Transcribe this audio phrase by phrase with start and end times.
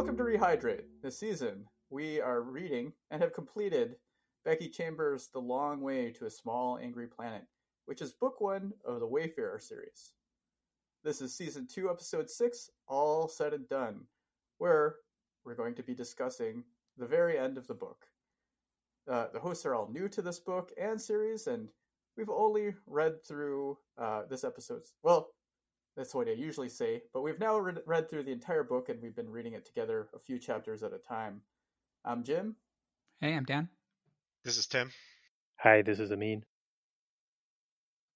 [0.00, 0.84] Welcome to Rehydrate.
[1.02, 3.96] This season, we are reading and have completed
[4.46, 7.42] Becky Chambers' The Long Way to a Small Angry Planet,
[7.84, 10.12] which is book one of the Wayfarer series.
[11.04, 14.00] This is season two, episode six, All Said and Done,
[14.56, 14.96] where
[15.44, 16.64] we're going to be discussing
[16.96, 18.06] the very end of the book.
[19.06, 21.68] Uh, the hosts are all new to this book and series, and
[22.16, 24.94] we've only read through uh, this episode's.
[25.02, 25.28] Well,
[25.96, 29.02] that's what I usually say, but we've now read, read through the entire book and
[29.02, 31.40] we've been reading it together a few chapters at a time.
[32.04, 32.56] I'm Jim.
[33.20, 33.68] Hey, I'm Dan.
[34.44, 34.90] This is Tim.
[35.58, 36.44] Hi, this is Amin.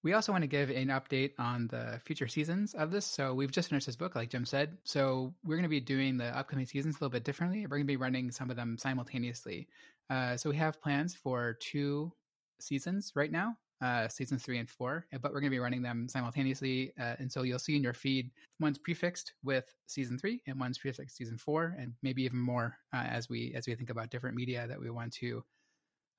[0.03, 3.07] We also want to give an update on the future seasons of this.
[3.07, 4.77] So we've just finished this book, like Jim said.
[4.85, 7.63] So we're going to be doing the upcoming seasons a little bit differently.
[7.63, 9.67] We're going to be running some of them simultaneously.
[10.11, 12.13] Uh, so we have plans for two
[12.61, 16.09] seasons right now uh, seasons three and four, but we're going to be running them
[16.09, 16.93] simultaneously.
[16.99, 20.79] Uh, and so you'll see in your feed one's prefixed with season three and one's
[20.79, 24.37] prefixed season four, and maybe even more uh, as we as we think about different
[24.37, 25.45] media that we want to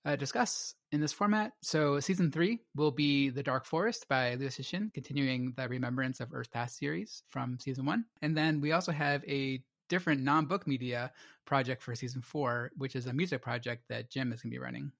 [0.05, 1.53] uh, discuss in this format.
[1.63, 6.33] So season three will be The Dark Forest by Liu Cixin, continuing the Remembrance of
[6.33, 8.05] Earth Past series from season one.
[8.21, 11.11] And then we also have a different non-book media
[11.45, 14.59] project for season four, which is a music project that Jim is going to be
[14.59, 14.91] running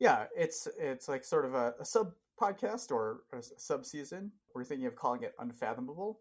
[0.00, 4.32] yeah, it's it's like sort of a, a sub podcast or a sub season.
[4.54, 6.20] We're thinking of calling it Unfathomable,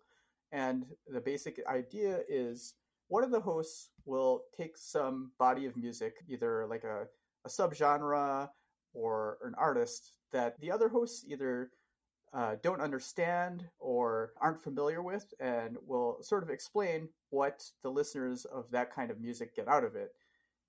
[0.52, 2.75] and the basic idea is
[3.08, 7.08] one of the hosts will take some body of music, either like a,
[7.45, 8.49] a subgenre
[8.94, 11.71] or an artist that the other hosts either
[12.33, 18.45] uh, don't understand or aren't familiar with, and will sort of explain what the listeners
[18.45, 20.11] of that kind of music get out of it.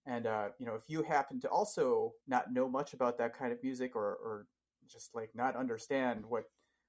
[0.06, 3.52] And uh, you know, if you happen to also not know much about that kind
[3.52, 4.46] of music, or, or
[4.90, 6.44] just like not understand what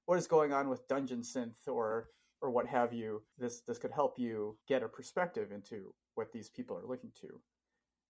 [0.06, 2.08] what is going on with dungeon synth or
[2.40, 6.50] or what have you, this this could help you get a perspective into what these
[6.50, 7.40] people are looking to.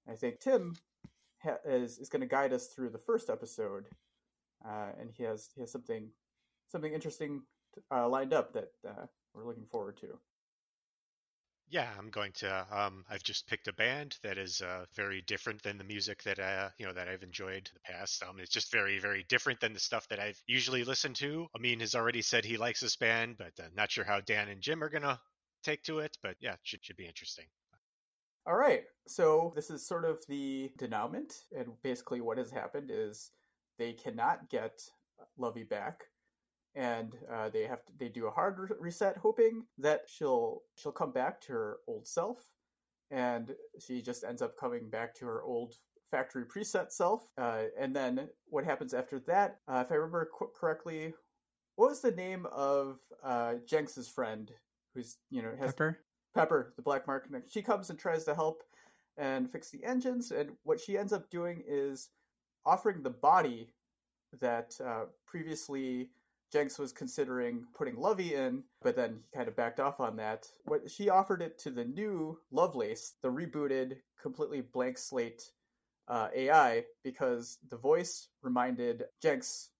[0.09, 0.75] I think Tim
[1.43, 3.87] ha- is is going to guide us through the first episode,
[4.65, 6.11] uh, and he has he has something
[6.69, 7.43] something interesting
[7.91, 10.19] uh, lined up that uh, we're looking forward to.
[11.73, 12.67] Yeah, I'm going to.
[12.71, 16.39] Um, I've just picked a band that is uh, very different than the music that
[16.39, 18.23] uh, you know that I've enjoyed in the past.
[18.23, 21.47] Um, it's just very, very different than the stuff that I've usually listened to.
[21.57, 24.61] Amin has already said he likes this band, but uh, not sure how Dan and
[24.61, 25.19] Jim are gonna
[25.65, 26.15] take to it.
[26.23, 27.47] But yeah, it should should be interesting.
[28.47, 33.31] All right, so this is sort of the denouement, and basically what has happened is
[33.79, 34.79] they cannot get
[35.39, 36.03] Lovey back
[36.75, 41.13] and uh, they have to, they do a hard reset, hoping that she'll she'll come
[41.13, 42.39] back to her old self,
[43.11, 45.75] and she just ends up coming back to her old
[46.11, 47.23] factory preset self.
[47.39, 49.59] Uh, and then what happens after that?
[49.69, 51.15] Uh, if I remember qu- correctly,
[51.77, 54.51] what was the name of uh, Jenks's friend,
[54.95, 55.99] who's you know has Pepper?
[56.35, 57.31] Pepper, the black market.
[57.51, 58.63] She comes and tries to help
[59.19, 62.09] and fix the engines, and what she ends up doing is
[62.65, 63.75] offering the body
[64.41, 66.09] that uh, previously
[66.53, 70.47] Jenks was considering putting Lovey in, but then he kind of backed off on that.
[70.65, 75.43] What she offered it to the new Lovelace, the rebooted, completely blank slate
[76.09, 79.71] uh, AI, because the voice reminded Jenks,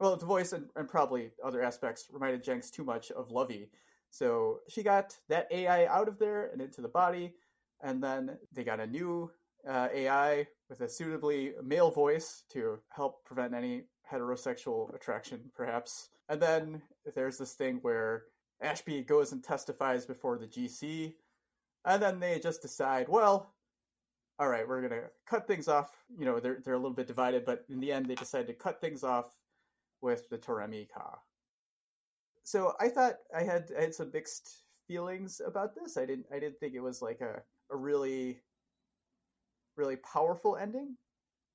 [0.00, 3.70] well, the voice and, and probably other aspects reminded Jenks too much of Lovey.
[4.10, 7.34] So she got that AI out of there and into the body,
[7.82, 9.30] and then they got a new
[9.68, 16.08] uh, AI with a suitably male voice to help prevent any heterosexual attraction, perhaps.
[16.28, 16.82] And then
[17.14, 18.24] there's this thing where
[18.60, 21.14] Ashby goes and testifies before the GC,
[21.84, 23.54] and then they just decide, well,
[24.38, 25.96] all right, we're gonna cut things off.
[26.16, 28.54] You know, they're they're a little bit divided, but in the end, they decide to
[28.54, 29.30] cut things off
[30.00, 31.18] with the Toremi Ka.
[32.44, 35.96] So I thought I had I had some mixed feelings about this.
[35.96, 38.40] I didn't I didn't think it was like a, a really
[39.76, 40.96] really powerful ending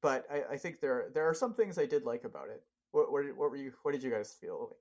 [0.04, 2.62] but I, I, think there there are some things I did like about it.
[2.92, 3.72] What, what, what were you?
[3.82, 4.78] What did you guys feel like?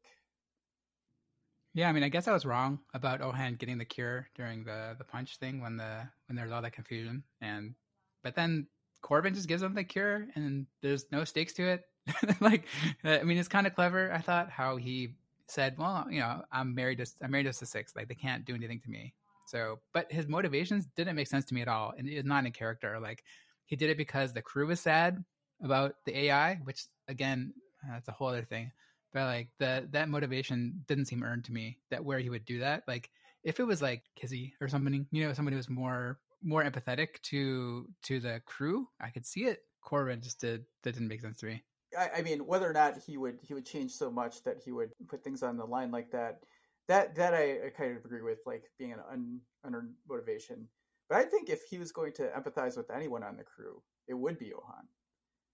[1.74, 4.94] Yeah, I mean, I guess I was wrong about Ohan getting the cure during the
[4.98, 7.74] the punch thing when the when there's all that confusion, and
[8.22, 8.66] but then
[9.00, 11.84] Corbin just gives him the cure, and there's no stakes to it.
[12.40, 12.66] like,
[13.04, 14.12] uh, I mean, it's kind of clever.
[14.12, 15.14] I thought how he
[15.46, 17.94] said, "Well, you know, I'm married to I'm married to six.
[17.96, 19.14] Like, they can't do anything to me."
[19.46, 22.52] So, but his motivations didn't make sense to me at all, and it's not in
[22.52, 22.98] character.
[23.00, 23.22] Like,
[23.66, 25.22] he did it because the crew was sad
[25.62, 27.52] about the AI, which again,
[27.88, 28.70] that's a whole other thing.
[29.12, 31.78] But like the that motivation didn't seem earned to me.
[31.90, 33.10] That where he would do that, like
[33.44, 37.20] if it was like Kizzy or somebody, you know, somebody who was more more empathetic
[37.22, 39.60] to to the crew, I could see it.
[39.82, 41.62] Corbin just did that didn't make sense to me.
[41.98, 44.72] I, I mean, whether or not he would he would change so much that he
[44.72, 46.40] would put things on the line like that,
[46.88, 50.68] that that I, I kind of agree with, like being an un, unearned motivation
[51.12, 54.14] But I think if he was going to empathize with anyone on the crew, it
[54.14, 54.88] would be Ohan,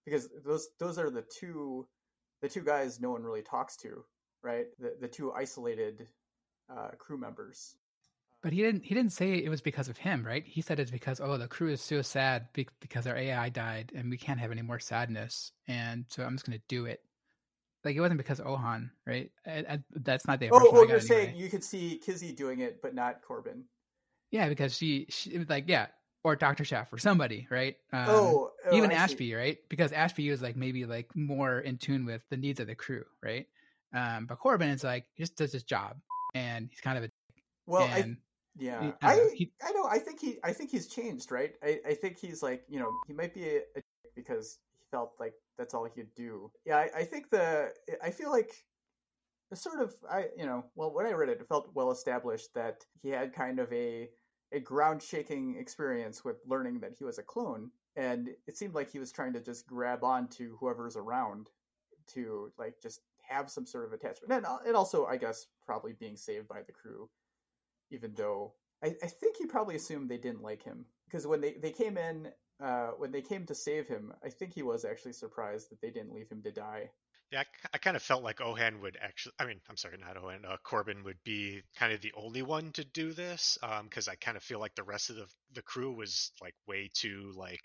[0.05, 1.85] because those those are the two
[2.41, 4.05] the two guys no one really talks to,
[4.41, 4.67] right?
[4.79, 6.07] The the two isolated
[6.71, 7.75] uh, crew members.
[8.41, 8.85] But he didn't.
[8.85, 10.45] He didn't say it was because of him, right?
[10.47, 14.09] He said it's because oh, the crew is so sad because our AI died, and
[14.09, 17.01] we can't have any more sadness, and so I'm just going to do it.
[17.83, 19.29] Like it wasn't because Ohan, right?
[19.45, 20.51] I, I, that's not the.
[20.53, 20.99] Oh, oh you're anyway.
[21.01, 23.65] saying you could see Kizzy doing it, but not Corbin.
[24.31, 25.87] Yeah, because she, she like, yeah,
[26.23, 26.63] or Dr.
[26.65, 27.75] Chef or somebody, right?
[27.93, 29.35] Um, oh, oh, even I Ashby, see.
[29.35, 29.57] right?
[29.69, 33.05] Because Ashby was like maybe like more in tune with the needs of the crew,
[33.23, 33.47] right?
[33.95, 35.97] Um, but Corbin is like he just does his job,
[36.35, 37.09] and he's kind of a
[37.65, 38.15] well, I,
[38.57, 39.85] yeah, I, I, he, I know.
[39.85, 41.53] I think he, I think he's changed, right?
[41.63, 43.81] I, I think he's like, you know, he might be a, a
[44.15, 46.51] because he felt like that's all he could do.
[46.65, 47.69] Yeah, I, I think the,
[48.03, 48.51] I feel like
[49.53, 52.83] sort of, I, you know, well, when I read it, it felt well established that
[53.01, 54.09] he had kind of a
[54.51, 57.71] a ground shaking experience with learning that he was a clone.
[57.95, 61.47] And it seemed like he was trying to just grab on to whoever's around
[62.13, 64.31] to like just have some sort of attachment.
[64.31, 67.09] And, and also, I guess, probably being saved by the crew,
[67.91, 68.53] even though
[68.83, 70.85] I, I think he probably assumed they didn't like him.
[71.05, 72.29] Because when they, they came in,
[72.61, 75.89] uh, when they came to save him, I think he was actually surprised that they
[75.89, 76.89] didn't leave him to die.
[77.31, 79.33] Yeah, I, I kind of felt like Ohan would actually.
[79.39, 80.45] I mean, I'm sorry, not Ohan.
[80.45, 84.15] Uh, Corbin would be kind of the only one to do this, because um, I
[84.15, 87.61] kind of feel like the rest of the the crew was like way too like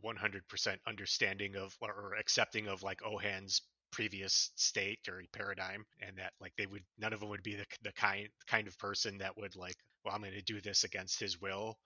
[0.00, 6.52] 100% understanding of or accepting of like Ohan's previous state or paradigm, and that like
[6.56, 9.54] they would none of them would be the the kind kind of person that would
[9.56, 11.78] like, well, I'm going to do this against his will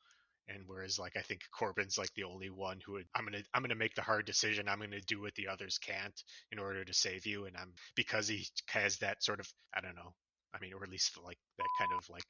[0.49, 3.63] and whereas like I think Corbin's like the only one who would I'm gonna I'm
[3.63, 4.69] gonna make the hard decision.
[4.69, 7.47] I'm gonna do what the others can't in order to save you.
[7.47, 10.15] And I'm because he has that sort of I don't know.
[10.55, 12.25] I mean, or at least like that kind of like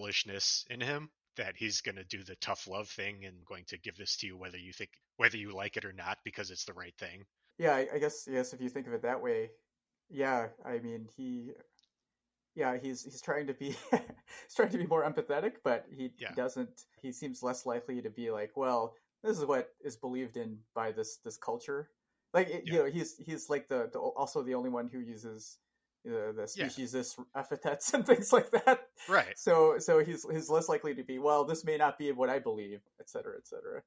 [0.00, 3.96] bullishness in him that he's gonna do the tough love thing and going to give
[3.96, 6.74] this to you whether you think whether you like it or not because it's the
[6.74, 7.24] right thing.
[7.58, 8.52] Yeah, I, I guess yes.
[8.52, 9.50] If you think of it that way,
[10.10, 10.48] yeah.
[10.64, 11.52] I mean, he
[12.54, 16.32] yeah, he's he's trying to be he's trying to be more empathetic, but he, yeah.
[16.34, 16.84] doesn't.
[17.02, 20.92] He seems less likely to be like, well, this is what is believed in by
[20.92, 21.90] this this culture.
[22.32, 22.60] Like yeah.
[22.64, 25.58] you know, he's he's like the, the, also the only one who uses
[26.04, 27.40] the speciesist yeah.
[27.40, 28.80] epithets and things like that.
[29.08, 29.36] Right.
[29.36, 31.44] So so he's he's less likely to be well.
[31.44, 33.82] This may not be what I believe, et cetera, et cetera.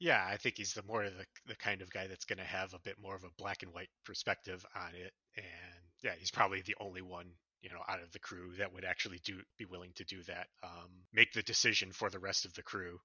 [0.00, 2.74] Yeah, I think he's the more the the kind of guy that's going to have
[2.74, 6.62] a bit more of a black and white perspective on it, and yeah, he's probably
[6.62, 7.26] the only one
[7.62, 10.46] you know out of the crew that would actually do be willing to do that
[10.62, 12.98] um, make the decision for the rest of the crew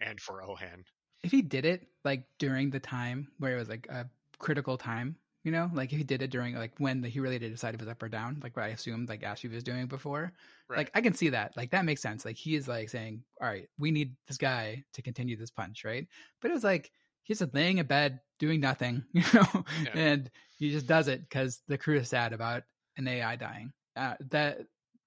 [0.00, 0.84] and for ohan
[1.22, 4.06] if he did it like during the time where it was like a
[4.38, 7.38] critical time you know like if he did it during like when the, he really
[7.38, 9.64] did decide if it was up or down like what i assumed like ashby was
[9.64, 10.32] doing before
[10.68, 10.78] right.
[10.78, 13.48] like i can see that like that makes sense like he is like saying all
[13.48, 16.06] right we need this guy to continue this punch right
[16.40, 16.90] but it was like
[17.22, 19.90] he's just laying in bed doing nothing you know yeah.
[19.94, 22.62] and he just does it because the crew is sad about
[23.00, 23.72] an AI dying.
[23.96, 24.58] Uh, that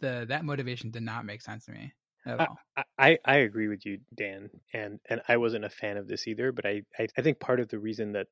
[0.02, 1.94] the that motivation did not make sense to me
[2.26, 2.58] at all.
[2.76, 6.28] I, I, I agree with you, Dan, and and I wasn't a fan of this
[6.28, 6.52] either.
[6.52, 8.28] But I, I I think part of the reason that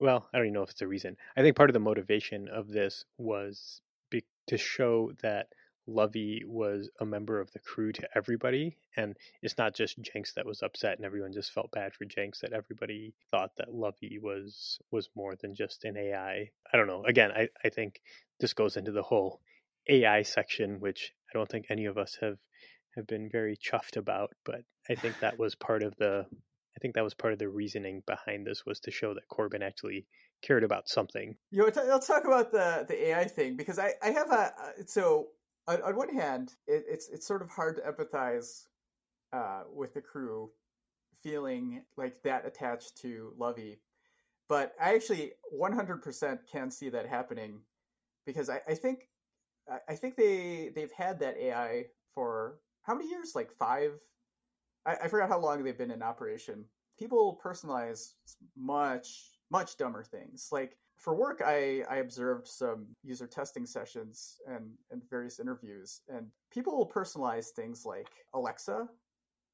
[0.00, 1.16] well, I don't even know if it's a reason.
[1.36, 3.80] I think part of the motivation of this was
[4.10, 5.48] be, to show that
[5.88, 10.44] Lovey was a member of the crew to everybody, and it's not just Jenks that
[10.44, 12.40] was upset, and everyone just felt bad for Jenks.
[12.40, 16.50] That everybody thought that Lovey was was more than just an AI.
[16.72, 17.04] I don't know.
[17.04, 18.02] Again, I I think
[18.38, 19.40] this goes into the whole
[19.88, 22.38] AI section, which I don't think any of us have
[22.94, 26.26] have been very chuffed about, but I think that was part of the
[26.76, 29.62] I think that was part of the reasoning behind this was to show that Corbin
[29.62, 30.06] actually
[30.42, 31.34] cared about something.
[31.50, 34.84] You know, let's talk about the the AI thing because I I have a uh,
[34.86, 35.28] so
[35.68, 38.64] on, on one hand, it, it's it's sort of hard to empathize
[39.32, 40.50] uh, with the crew
[41.22, 43.80] feeling like that attached to Lovey,
[44.48, 47.60] but I actually 100% can see that happening
[48.24, 49.08] because I, I think
[49.88, 51.84] I think they they've had that AI
[52.14, 53.32] for how many years?
[53.34, 53.92] Like five.
[54.86, 56.64] I, I forgot how long they've been in operation.
[56.98, 58.14] People personalize
[58.56, 64.72] much much dumber things like for work, I, I observed some user testing sessions and,
[64.90, 68.88] and various interviews, and people will personalize things like Alexa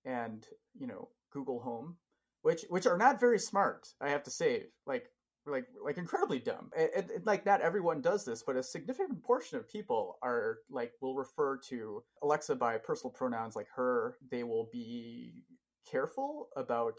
[0.05, 0.47] and
[0.79, 1.97] you know Google Home,
[2.43, 3.87] which which are not very smart.
[4.01, 5.11] I have to say, like
[5.47, 6.71] like like incredibly dumb.
[6.77, 11.15] And, like not everyone does this, but a significant portion of people are like will
[11.15, 14.17] refer to Alexa by personal pronouns like her.
[14.31, 15.45] They will be
[15.91, 16.99] careful about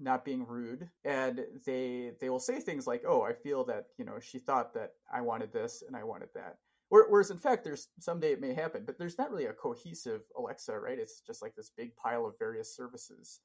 [0.00, 4.04] not being rude and they they will say things like oh i feel that you
[4.04, 6.56] know she thought that i wanted this and i wanted that
[6.88, 10.78] Whereas in fact, there's someday it may happen, but there's not really a cohesive Alexa,
[10.78, 10.98] right?
[10.98, 13.40] It's just like this big pile of various services.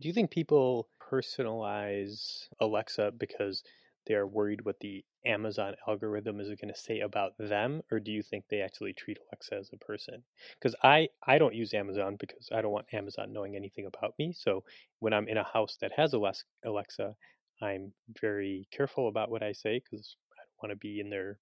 [0.00, 3.62] Do you think people personalize Alexa because
[4.06, 8.22] they're worried what the Amazon algorithm is going to say about them, or do you
[8.22, 10.22] think they actually treat Alexa as a person?
[10.58, 14.32] Because I I don't use Amazon because I don't want Amazon knowing anything about me.
[14.32, 14.64] So
[14.98, 17.14] when I'm in a house that has Alexa,
[17.60, 21.38] I'm very careful about what I say because I don't want to be in their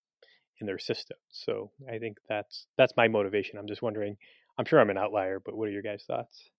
[0.60, 1.16] in their system.
[1.30, 3.58] So I think that's that's my motivation.
[3.58, 4.16] I'm just wondering.
[4.58, 6.50] I'm sure I'm an outlier, but what are your guys' thoughts?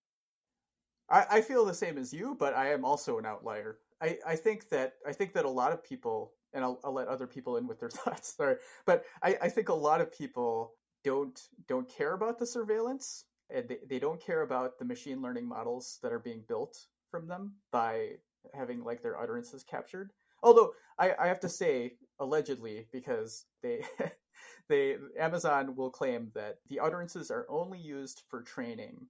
[1.08, 3.78] I, I feel the same as you, but I am also an outlier.
[4.00, 7.08] I, I think that I think that a lot of people, and I'll, I'll let
[7.08, 8.36] other people in with their thoughts.
[8.36, 8.56] Sorry,
[8.86, 13.68] but I, I think a lot of people don't don't care about the surveillance, and
[13.68, 16.76] they, they don't care about the machine learning models that are being built
[17.10, 18.10] from them by
[18.54, 20.12] having like their utterances captured.
[20.42, 23.84] Although I, I have to say, allegedly, because they
[24.68, 29.06] they Amazon will claim that the utterances are only used for training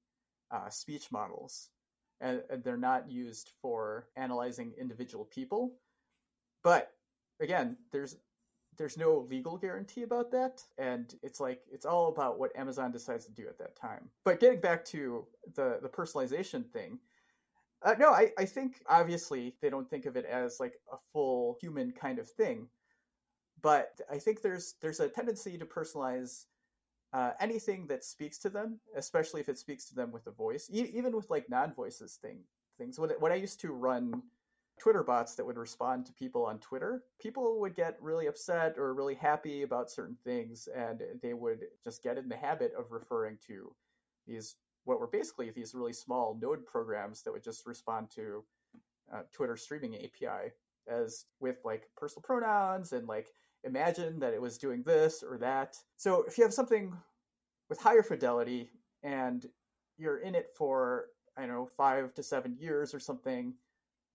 [0.51, 1.71] uh, speech models
[2.23, 5.75] and, and they're not used for analyzing individual people.
[6.63, 6.91] But
[7.41, 8.17] again, there's
[8.79, 10.62] there's no legal guarantee about that.
[10.79, 14.09] And it's like it's all about what amazon decides to do at that time.
[14.25, 16.99] But getting back to the the personalization thing
[17.83, 21.57] uh, no I, I think obviously they don't think of it as like a full
[21.61, 22.69] human kind of thing.
[23.61, 26.47] But i think there's there's a tendency to personalize
[27.12, 30.71] uh, anything that speaks to them, especially if it speaks to them with a voice,
[30.73, 32.39] e- even with like non-voices thing
[32.79, 32.99] things.
[32.99, 34.23] When when I used to run
[34.83, 38.95] Twitter bots that would respond to people on Twitter, people would get really upset or
[38.95, 43.39] really happy about certain things, and they would just get in the habit of referring
[43.47, 43.73] to
[44.27, 48.43] these what were basically these really small node programs that would just respond to
[49.15, 50.51] uh, Twitter streaming API
[50.89, 53.29] as with like personal pronouns and like
[53.62, 55.77] imagine that it was doing this or that.
[55.97, 56.93] So if you have something
[57.69, 58.73] with higher fidelity
[59.05, 59.47] and
[59.97, 63.55] you're in it for, I don't know, five to seven years or something,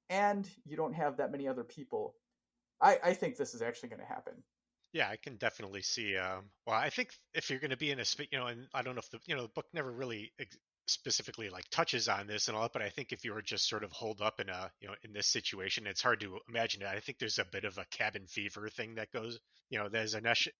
[0.10, 2.16] and you don't have that many other people,
[2.82, 4.34] I, I think this is actually going to happen.
[4.94, 6.16] Yeah, I can definitely see.
[6.18, 8.82] Um, well, I think if you're going to be in a, you know, and I
[8.82, 12.28] don't know if the, you know, the book never really ex- specifically like touches on
[12.28, 14.40] this and all that, but I think if you were just sort of holed up
[14.40, 16.88] in a you know in this situation, it's hard to imagine it.
[16.88, 20.16] I think there's a bit of a cabin fever thing that goes, you know, there's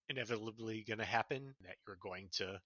[0.10, 2.60] inevitably going to happen that you're going to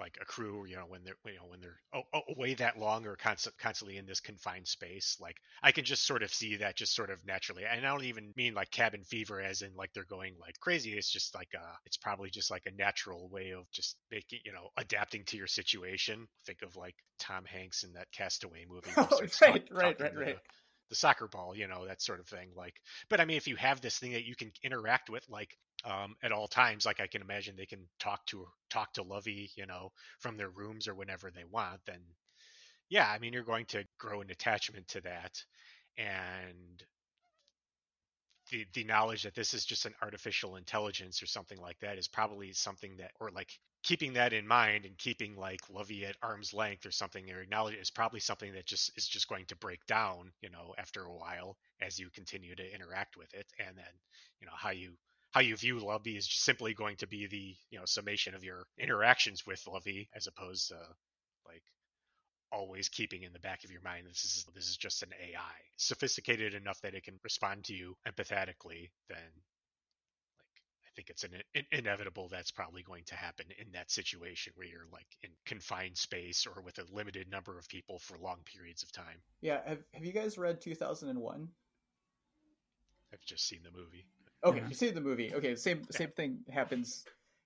[0.00, 3.56] like accrue you know when they're you know when they're away that long or constant,
[3.58, 7.10] constantly in this confined space like i can just sort of see that just sort
[7.10, 7.64] of naturally.
[7.64, 10.92] And i don't even mean like cabin fever as in like they're going like crazy.
[10.92, 14.52] It's just like uh it's probably just like a natural way of just making you
[14.52, 16.26] know adapting to your situation.
[16.46, 20.36] Think of like tom hanks in that castaway movie oh, right, talk, right right right.
[20.88, 22.48] the soccer ball, you know, that sort of thing.
[22.56, 22.74] Like,
[23.08, 26.14] but I mean, if you have this thing that you can interact with, like um,
[26.22, 26.86] at all times.
[26.86, 30.50] Like I can imagine they can talk to talk to Lovey, you know, from their
[30.50, 31.80] rooms or whenever they want.
[31.86, 32.00] Then,
[32.88, 35.42] yeah, I mean, you're going to grow an attachment to that,
[35.96, 36.84] and
[38.50, 42.08] the the knowledge that this is just an artificial intelligence or something like that is
[42.08, 43.50] probably something that, or like
[43.82, 47.74] keeping that in mind and keeping like Lovey at arm's length or something or acknowledge
[47.76, 51.14] is probably something that just is just going to break down, you know, after a
[51.14, 53.94] while as you continue to interact with it, and then
[54.40, 54.92] you know how you
[55.30, 58.44] how you view Lovey is just simply going to be the you know summation of
[58.44, 60.76] your interactions with Lovey, as opposed to
[61.46, 61.62] like
[62.52, 65.54] always keeping in the back of your mind this is this is just an AI,
[65.76, 68.90] sophisticated enough that it can respond to you empathetically.
[69.08, 69.30] Then,
[70.38, 70.50] like
[70.84, 74.66] I think it's an, in, inevitable that's probably going to happen in that situation where
[74.66, 78.82] you're like in confined space or with a limited number of people for long periods
[78.82, 79.22] of time.
[79.40, 81.48] Yeah, have have you guys read 2001?
[83.12, 84.06] I've just seen the movie.
[84.44, 85.32] Okay, you see the movie.
[85.34, 87.04] Okay, same same thing happens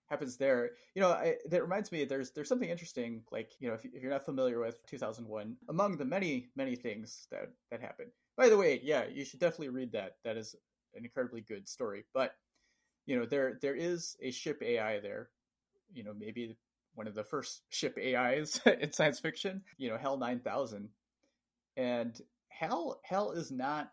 [0.08, 0.70] happens there.
[0.94, 2.04] You know, I, that reminds me.
[2.04, 3.22] There's there's something interesting.
[3.32, 7.26] Like you know, if, if you're not familiar with 2001, among the many many things
[7.30, 8.10] that that happened.
[8.36, 10.16] By the way, yeah, you should definitely read that.
[10.24, 10.54] That is
[10.94, 12.04] an incredibly good story.
[12.14, 12.34] But
[13.06, 15.30] you know, there there is a ship AI there.
[15.92, 16.56] You know, maybe
[16.94, 19.62] one of the first ship AIs in science fiction.
[19.78, 20.88] You know, HAL 9000,
[21.76, 23.90] and HAL HAL is not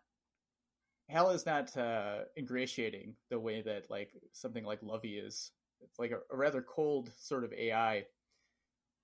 [1.12, 5.52] Hal is not uh, ingratiating the way that like something like Lovey is.
[5.82, 8.04] It's like a, a rather cold sort of AI,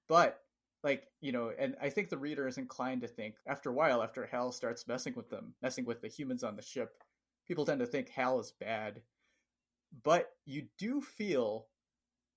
[0.09, 0.41] but
[0.83, 4.03] like you know, and I think the reader is inclined to think after a while,
[4.03, 6.97] after Hal starts messing with them, messing with the humans on the ship,
[7.47, 9.03] people tend to think Hal is bad.
[10.03, 11.67] But you do feel,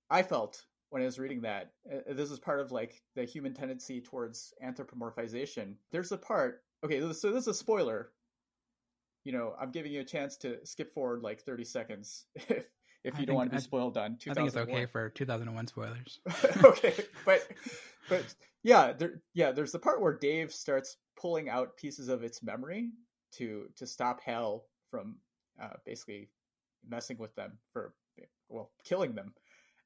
[0.10, 3.54] I felt when I was reading that, uh, this is part of like the human
[3.54, 5.76] tendency towards anthropomorphization.
[5.92, 6.64] There's a part.
[6.84, 8.12] Okay, so this is a spoiler
[9.24, 12.70] you know, I'm giving you a chance to skip forward like 30 seconds if
[13.04, 15.10] if I you don't want to be I- spoiled on I think it's okay for
[15.10, 16.20] 2001 spoilers.
[16.64, 16.94] okay,
[17.26, 17.48] but
[18.10, 18.24] but
[18.64, 22.92] yeah, there yeah, there's the part where Dave starts pulling out pieces of its memory
[23.34, 25.18] to to stop Hal from
[25.62, 26.30] uh, basically
[26.88, 27.94] messing with them for
[28.50, 29.34] well killing them,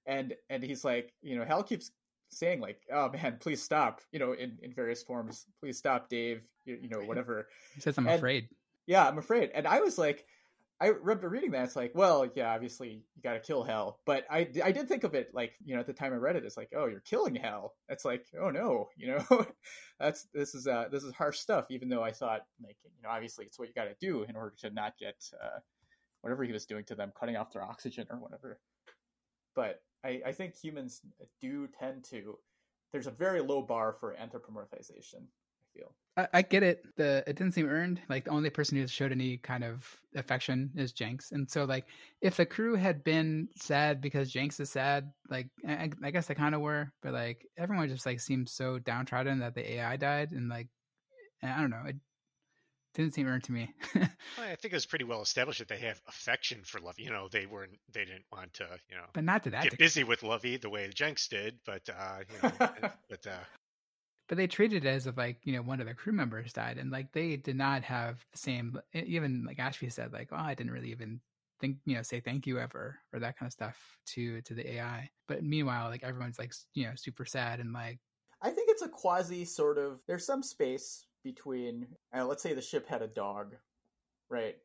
[0.05, 1.91] and and he's like, you know, Hal keeps
[2.31, 6.45] saying like, oh man, please stop, you know, in in various forms, please stop, Dave,
[6.65, 7.47] you, you know, whatever.
[7.75, 8.49] He says, "I'm And- afraid."
[8.87, 9.51] Yeah, I'm afraid.
[9.53, 10.25] And I was like,
[10.81, 11.63] I remember reading that.
[11.63, 13.99] It's like, well, yeah, obviously you got to kill Hal.
[14.05, 16.35] But I, I did think of it like, you know, at the time I read
[16.35, 17.73] it, it's like, oh, you're killing Hal.
[17.87, 19.45] It's like, oh no, you know,
[19.99, 21.67] that's this is uh this is harsh stuff.
[21.69, 24.35] Even though I thought like, you know, obviously it's what you got to do in
[24.35, 25.59] order to not get uh,
[26.21, 28.59] whatever he was doing to them, cutting off their oxygen or whatever.
[29.55, 31.01] But I, I think humans
[31.41, 32.37] do tend to.
[32.91, 35.23] There's a very low bar for anthropomorphization.
[35.75, 35.95] I feel.
[36.17, 36.85] I, I get it.
[36.95, 38.01] The it didn't seem earned.
[38.09, 41.85] Like the only person who showed any kind of affection is Jenks, and so like
[42.21, 46.35] if the crew had been sad because Jenks is sad, like I, I guess they
[46.35, 50.31] kind of were, but like everyone just like seemed so downtrodden that the AI died,
[50.31, 50.67] and like
[51.43, 51.97] I don't know, it
[52.93, 53.73] didn't seem earned to me.
[54.37, 57.03] Well, I think it was pretty well established that they have affection for Lovey.
[57.03, 59.63] You know, they weren't, they didn't want to, you know, but not to that.
[59.63, 59.85] get degree.
[59.85, 62.51] busy with Lovey the way Jenks did, but uh, you know,
[63.09, 63.43] but uh,
[64.27, 66.77] But they treated it as if like you know one of their crew members died,
[66.77, 68.79] and like they did not have the same.
[68.93, 71.21] Even like Ashby said, like oh, I didn't really even
[71.61, 73.77] think you know say thank you ever or that kind of stuff
[74.07, 75.09] to to the AI.
[75.27, 77.99] But meanwhile, like everyone's like you know super sad and like
[78.41, 80.01] I think it's a quasi sort of.
[80.07, 81.87] There's some space between.
[82.15, 83.55] Uh, let's say the ship had a dog,
[84.29, 84.55] right?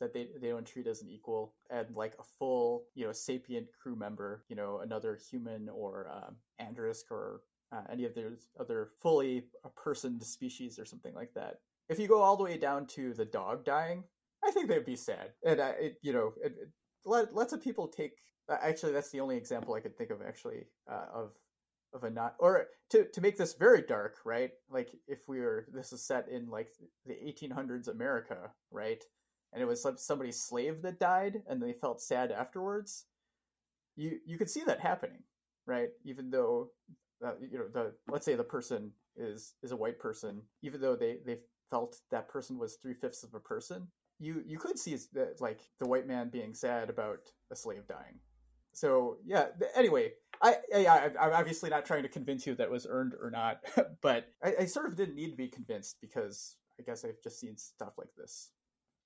[0.00, 3.68] That they they don't treat as an equal, and like a full you know sapient
[3.80, 7.42] crew member, you know another human or um, Aandrisk or
[7.72, 11.56] uh, any of those other fully a personed species or something like that.
[11.88, 14.04] If you go all the way down to the dog dying,
[14.44, 16.68] I think they'd be sad, and I, it, you know, it, it,
[17.04, 18.12] lots of people take.
[18.48, 21.32] uh, Actually, that's the only example I could think of actually uh, of
[21.94, 24.50] of a not or to to make this very dark, right?
[24.70, 26.68] Like if we were this is set in like
[27.06, 29.02] the 1800s America, right?
[29.52, 33.04] And it was some, somebody's slave that died, and they felt sad afterwards.
[33.96, 35.22] You you could see that happening,
[35.66, 35.90] right?
[36.04, 36.70] Even though
[37.24, 40.96] uh, you know the let's say the person is is a white person, even though
[40.96, 41.38] they they
[41.70, 45.60] felt that person was three fifths of a person, you you could see that like
[45.78, 48.18] the white man being sad about a slave dying.
[48.72, 49.46] So yeah.
[49.74, 53.30] Anyway, I, I I- I'm obviously not trying to convince you that was earned or
[53.30, 53.60] not,
[54.02, 57.38] but I, I sort of didn't need to be convinced because I guess I've just
[57.38, 58.50] seen stuff like this.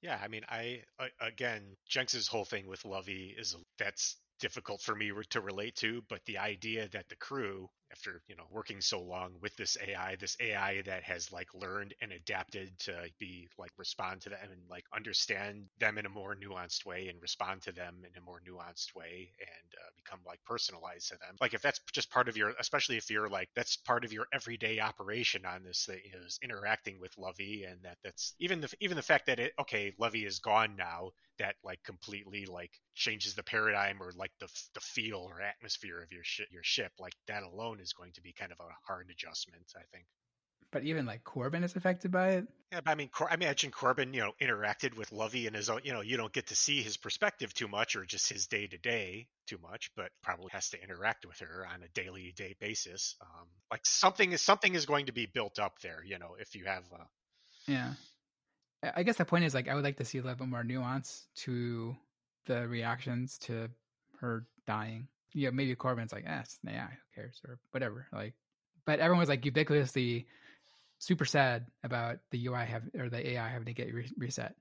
[0.03, 4.95] yeah, I mean, I a- again, Jenks's whole thing with Lovey is that's difficult for
[4.95, 9.01] me to relate to, but the idea that the crew, after you know working so
[9.01, 13.71] long with this AI, this AI that has like learned and adapted to be like
[13.79, 17.73] respond to them and like understand them in a more nuanced way and respond to
[17.73, 21.37] them in a more nuanced way and uh, become like personalized to them.
[21.41, 24.27] Like if that's just part of your, especially if you're like that's part of your
[24.33, 28.97] everyday operation on this thing is interacting with Lovey and that that's even the even
[28.97, 33.43] the fact that it okay Lovey is gone now that like completely like changes the
[33.43, 37.43] paradigm or like the the feel or atmosphere of your ship your ship like that
[37.43, 40.07] alone is going to be kind of a hard adjustment I think.
[40.73, 42.47] but even like Corbin is affected by it.
[42.73, 45.71] Yeah, but I mean, Cor- I imagine Corbin, you know, interacted with Lovey in his
[45.71, 45.81] own.
[45.85, 48.67] You know, you don't get to see his perspective too much, or just his day
[48.67, 52.57] to day too much, but probably has to interact with her on a daily day
[52.59, 53.15] basis.
[53.21, 56.03] Um, like something is something is going to be built up there.
[56.05, 56.83] You know, if you have.
[56.93, 57.05] Uh,
[57.69, 57.95] Yeah.
[58.83, 60.49] I I guess the point is like I would like to see a little bit
[60.49, 61.97] more nuance to
[62.47, 63.71] the reactions to
[64.21, 65.07] her dying.
[65.35, 68.07] Yeah, maybe Corbin's like, eh, an AI, who cares, or whatever.
[68.13, 68.35] Like,
[68.87, 70.27] but everyone was like ubiquitously
[70.99, 74.55] super sad about the UI have or the AI having to get re- reset.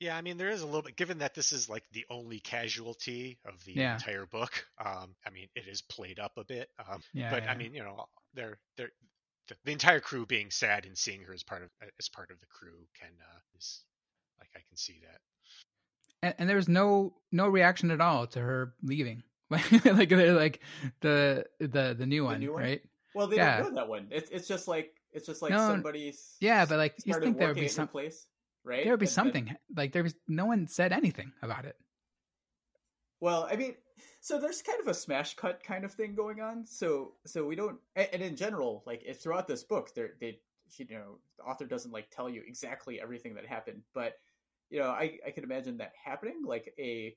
[0.00, 0.96] yeah, I mean, there is a little bit.
[0.96, 3.94] Given that this is like the only casualty of the Yeah.
[3.94, 6.70] entire book, um, I mean, it is played up a bit.
[6.78, 7.50] Um, Yeah, but yeah.
[7.50, 8.92] I mean, you know, they're they're
[9.48, 12.40] the, the entire crew being sad and seeing her as part of as part of
[12.40, 13.82] the crew can uh, is
[14.38, 15.20] like I can see that.
[16.22, 19.22] and, and there was no no reaction at all to her leaving.
[19.50, 20.60] like they're like
[21.00, 22.62] the the the new one, new one?
[22.62, 22.82] right?
[23.14, 23.58] Well, they Yeah.
[23.60, 24.08] don't know that one.
[24.10, 27.48] It's it's just like it's just like No, somebody's yeah, but, like, you think there
[27.48, 28.26] would be some- place,
[28.64, 28.84] right?
[28.84, 31.76] There would be And then- something like there was no one said anything about it.
[33.20, 33.74] Well, I mean,
[34.20, 36.66] so there's kind of a smash cut kind of thing going on.
[36.66, 40.40] So so we don't, and, and in general, like throughout this book, there they
[40.76, 44.14] you know the author doesn't like tell you exactly everything that happened, but
[44.68, 47.16] you know I I can imagine that happening like a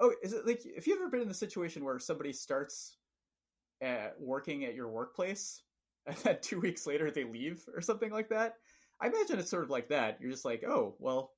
[0.00, 2.96] oh is it like if you've ever been in the situation where somebody starts
[3.84, 5.62] uh, working at your workplace
[6.06, 8.54] and then two weeks later they leave or something like that.
[9.00, 10.18] I imagine it's sort of like that.
[10.20, 11.32] You're just like, oh well,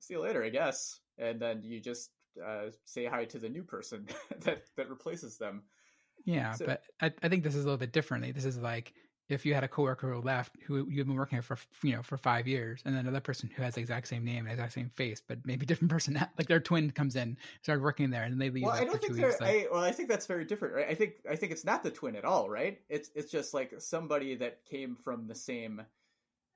[0.00, 2.10] see you later, I guess, and then you just
[2.44, 4.06] uh, say hi to the new person
[4.40, 5.62] that that replaces them.
[6.24, 8.32] Yeah, So- but I, I think this is a little bit differently.
[8.32, 8.94] This is like
[9.32, 12.16] if you had a coworker who left who you've been working for you know for
[12.16, 14.90] five years, and then another person who has the exact same name and exact same
[14.90, 18.38] face, but maybe different person, like their twin comes in, started working there, and then
[18.38, 18.64] they leave.
[18.64, 19.28] Well, like, I don't think they're.
[19.28, 19.40] weeks.
[19.40, 20.88] Like, I, well, I think that's very different, right?
[20.88, 22.80] I think I think it's not the twin at all, right?
[22.88, 25.82] It's it's just like somebody that came from the same.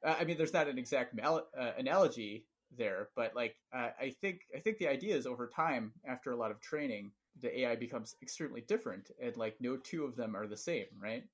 [0.04, 4.14] Uh, I mean, there's not an exact mal- uh, analogy there, but like uh, I
[4.20, 7.76] think I think the idea is over time, after a lot of training, the AI
[7.76, 11.24] becomes extremely different, and like no two of them are the same, right?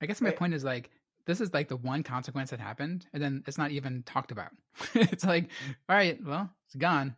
[0.00, 0.90] I guess my I- point is like
[1.26, 4.50] this is like the one consequence that happened, and then it's not even talked about.
[4.94, 5.72] it's like, mm-hmm.
[5.88, 7.16] all right, well, it's gone.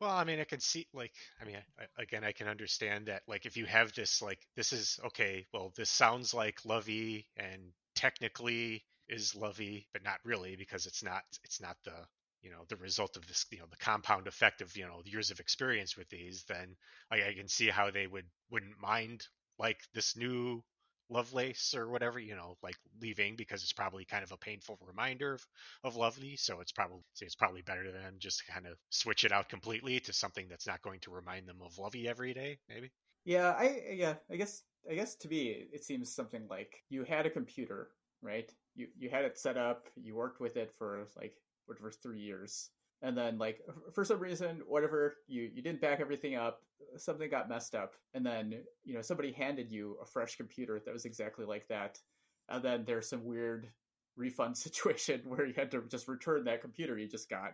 [0.00, 3.22] Well, I mean, I can see, like, I mean, I, again, I can understand that,
[3.28, 5.46] like, if you have this, like, this is okay.
[5.52, 11.22] Well, this sounds like Lovey, and technically is Lovey, but not really because it's not.
[11.44, 11.94] It's not the,
[12.42, 15.30] you know, the result of this, you know, the compound effect of, you know, years
[15.30, 16.44] of experience with these.
[16.48, 16.76] Then
[17.10, 19.26] I, I can see how they would wouldn't mind
[19.58, 20.62] like this new
[21.10, 25.34] Lovelace or whatever, you know, like leaving because it's probably kind of a painful reminder
[25.34, 25.46] of,
[25.84, 26.36] of Lovey.
[26.36, 30.12] So it's probably it's probably better than just kind of switch it out completely to
[30.12, 32.90] something that's not going to remind them of Lovey every day, maybe.
[33.24, 37.26] Yeah, I yeah, I guess I guess to me it seems something like you had
[37.26, 37.90] a computer,
[38.22, 38.50] right?
[38.74, 41.34] You you had it set up, you worked with it for like
[41.66, 42.70] whatever three years,
[43.04, 43.60] and then like
[43.92, 46.62] for some reason, whatever you you didn't back everything up,
[46.96, 50.92] something got messed up, and then you know somebody handed you a fresh computer that
[50.92, 52.00] was exactly like that,
[52.48, 53.68] and then there's some weird
[54.16, 57.52] refund situation where you had to just return that computer you just got,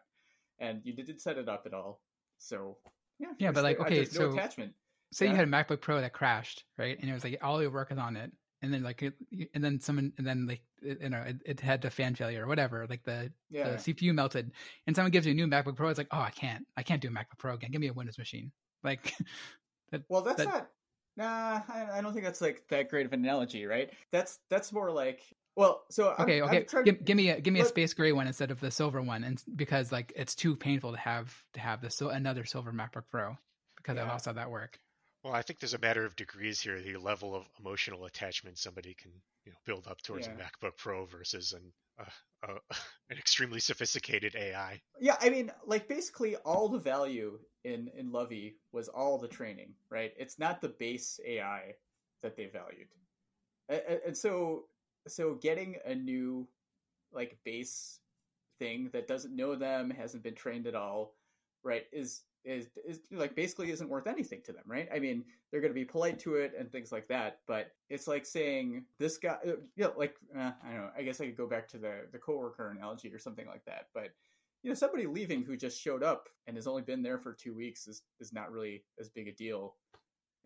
[0.61, 2.01] and you didn't set it up at all.
[2.39, 2.79] So
[3.19, 4.73] yeah, Yeah, but, like, okay, no so- attachment.
[5.13, 6.97] Say you had a MacBook Pro that crashed, right?
[7.01, 8.31] And it was like all your work is on it,
[8.63, 9.15] and then like, it,
[9.55, 12.47] and then someone, and then like, you know, it, it had a fan failure or
[12.49, 14.51] whatever, like the Yeah, the CPU melted,
[14.87, 15.89] and someone gives you a new MacBook Pro.
[15.89, 17.71] It's like, oh, I can't, I can't do a MacBook Pro again.
[17.71, 18.53] Give me a Windows machine.
[18.85, 19.15] Like,
[20.09, 20.69] Well, that's that- not.
[21.17, 23.91] Nah, I, I don't think that's like that great of an analogy, right?
[24.13, 25.23] That's that's more like.
[25.57, 28.27] Well, so I'm- okay, okay, give, give me a give me a space gray one
[28.29, 31.83] instead of the silver one, and because like it's too painful to have to have
[31.83, 33.37] the so another silver MacBook Pro
[33.77, 34.09] because I Yeah.
[34.09, 34.79] lost how that work.
[35.23, 38.95] Well, I think there's a matter of degrees here, the level of emotional attachment somebody
[38.95, 39.13] can
[39.45, 40.33] you know build up towards Yeah.
[40.35, 42.05] a MacBook Pro versus an uh,
[42.43, 42.59] uh,
[43.11, 44.81] an extremely sophisticated AI.
[44.99, 49.75] Yeah, I mean, like basically all the value in in Lovey was all the training,
[49.91, 50.13] right?
[50.17, 51.75] It's not the base AI
[52.23, 52.89] that they valued,
[53.69, 54.69] A- a- and so
[55.09, 56.49] so getting a new
[57.13, 58.01] like base
[58.59, 61.15] thing that doesn't know them, hasn't been trained at all,
[61.63, 61.87] right?
[61.93, 64.89] Is is is like basically isn't worth anything to them, right?
[64.95, 68.09] I mean, they're going to be polite to it and things like that, but it's
[68.09, 70.91] like saying this guy, uh, you know, like uh, I don't know.
[70.97, 73.89] I guess I could go back to the the coworker analogy or something like that,
[73.95, 74.11] but
[74.63, 77.55] you know somebody leaving who just showed up and has only been there for two
[77.55, 79.77] weeks is is not really as big a deal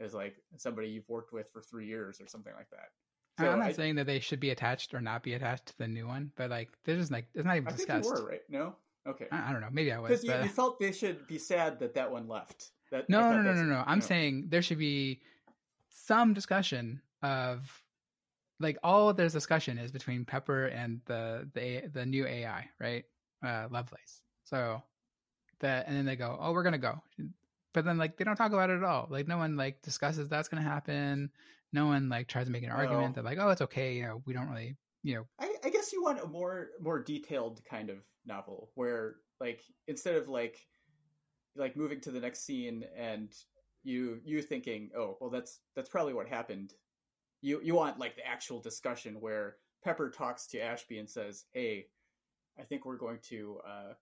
[0.01, 2.89] as like somebody you've worked with for three years or something like that.
[3.39, 5.79] So I'm not I, saying that they should be attached or not be attached to
[5.79, 8.09] the new one, but like there's just like it's not even I think discussed.
[8.09, 8.43] you were right.
[8.49, 9.69] No, okay, I, I don't know.
[9.73, 10.09] Maybe I was.
[10.11, 12.71] because you, but- you felt they should be sad that that one left.
[12.90, 13.83] That No, no, no, no, no.
[13.87, 14.05] I'm no.
[14.05, 15.21] saying there should be
[15.88, 17.83] some discussion of
[18.61, 23.05] like all there's discussion is between Pepper and the the A- the new AI, right?
[23.45, 24.21] Uh, Lovelace.
[24.45, 24.83] So
[25.61, 27.01] that and then they go, oh, we're gonna go,
[27.73, 29.07] but then like they don't talk about it at all.
[29.11, 31.31] Like no one like discusses that's gonna happen.
[31.73, 33.09] No one like tries to make an argument.
[33.09, 33.23] No.
[33.23, 33.95] They're like, oh, it's okay.
[33.95, 37.03] You know, we don't really, you know, I, I guess you want a more more
[37.03, 40.59] detailed kind of novel where like instead of like
[41.57, 43.33] like moving to the next scene and
[43.83, 46.73] you you thinking oh well that's that's probably what happened
[47.43, 51.87] you you want like the actual discussion where pepper talks to ashby and says hey
[52.59, 53.93] i think we're going to uh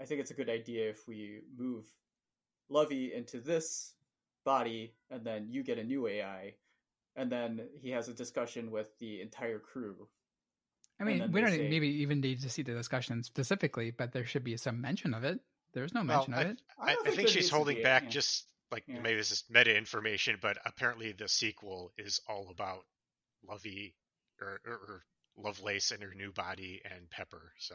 [0.00, 1.84] i think it's a good idea if we move
[2.70, 3.94] lovey into this
[4.44, 6.54] body and then you get a new ai
[7.16, 10.08] and then he has a discussion with the entire crew
[11.00, 14.26] I mean, we don't say- maybe even need to see the discussion specifically, but there
[14.26, 15.40] should be some mention of it.
[15.72, 16.62] There's no Well, mention I, of it.
[16.78, 18.10] I, don't I think there she's holding be a- back yeah.
[18.10, 19.00] just like Yeah.
[19.00, 22.84] maybe this is meta information, but apparently the sequel is all about
[23.48, 23.94] Lovey
[24.40, 25.04] or, or, or
[25.36, 27.52] Lovelace and her new body and Pepper.
[27.58, 27.74] So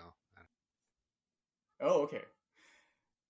[1.81, 2.21] Oh, okay.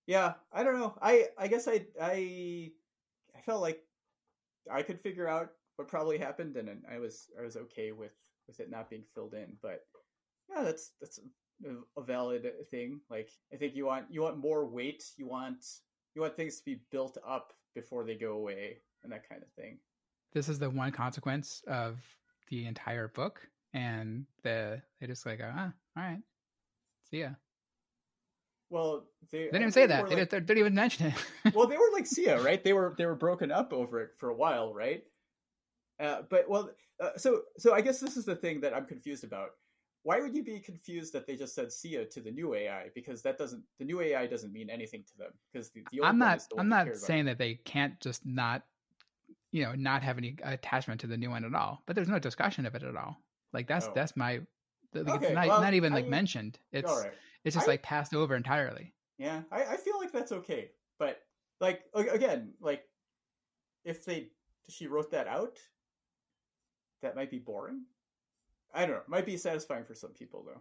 [0.06, 0.96] Yeah, I don't know.
[1.02, 2.70] I I guess I I
[3.36, 3.82] I felt like
[4.70, 8.12] I could figure out what probably happened, and I was I was okay with
[8.46, 9.56] with it not being filled in.
[9.62, 9.80] But
[10.50, 11.18] yeah, that's that's
[11.64, 13.00] a, a valid thing.
[13.10, 15.04] Like I think you want you want more weight.
[15.16, 15.64] You want
[16.14, 19.48] you want things to be built up before they go away, and that kind of
[19.52, 19.78] thing.
[20.32, 21.98] this is the one consequence of
[22.48, 23.40] the entire book
[23.74, 26.20] and the they just like ah all right
[27.10, 27.30] see ya
[28.70, 30.02] Well, they, They didn't even say that.
[30.04, 31.06] were They, didn't, they didn't even mention
[31.44, 31.54] it.
[31.54, 32.62] well, they were like Sia, right?
[32.62, 35.04] They were they were broken up over it for a while, right?
[35.98, 39.24] Uh, but well, uh, so so I guess this is the thing that I'm confused
[39.24, 39.50] about.
[40.02, 42.90] Why would you be confused that they just said Sia to the new AI?
[42.94, 45.32] Because that doesn't the new AI doesn't mean anything to them.
[45.52, 46.40] Because the, the old I'm not.
[46.50, 47.06] the I'm not cared about.
[47.06, 48.62] saying that they can't just not,
[49.50, 51.82] you know, not have any attachment to the new one at all.
[51.86, 53.16] But there's no discussion of it at all.
[53.52, 53.92] Like that's Oh.
[53.94, 54.40] that's my.
[54.94, 56.58] Like, Okay, it's not, well, not even like mean, mentioned.
[56.72, 57.12] It's right.
[57.44, 58.94] it's just I- like passed over entirely.
[59.18, 60.70] Yeah, I, I feel like that's okay.
[60.98, 61.20] But
[61.60, 62.84] like again, like
[63.84, 64.28] if they
[64.68, 65.58] she wrote that out,
[67.02, 67.82] that might be boring.
[68.74, 69.02] I don't know.
[69.08, 70.60] Might be satisfying for some people though.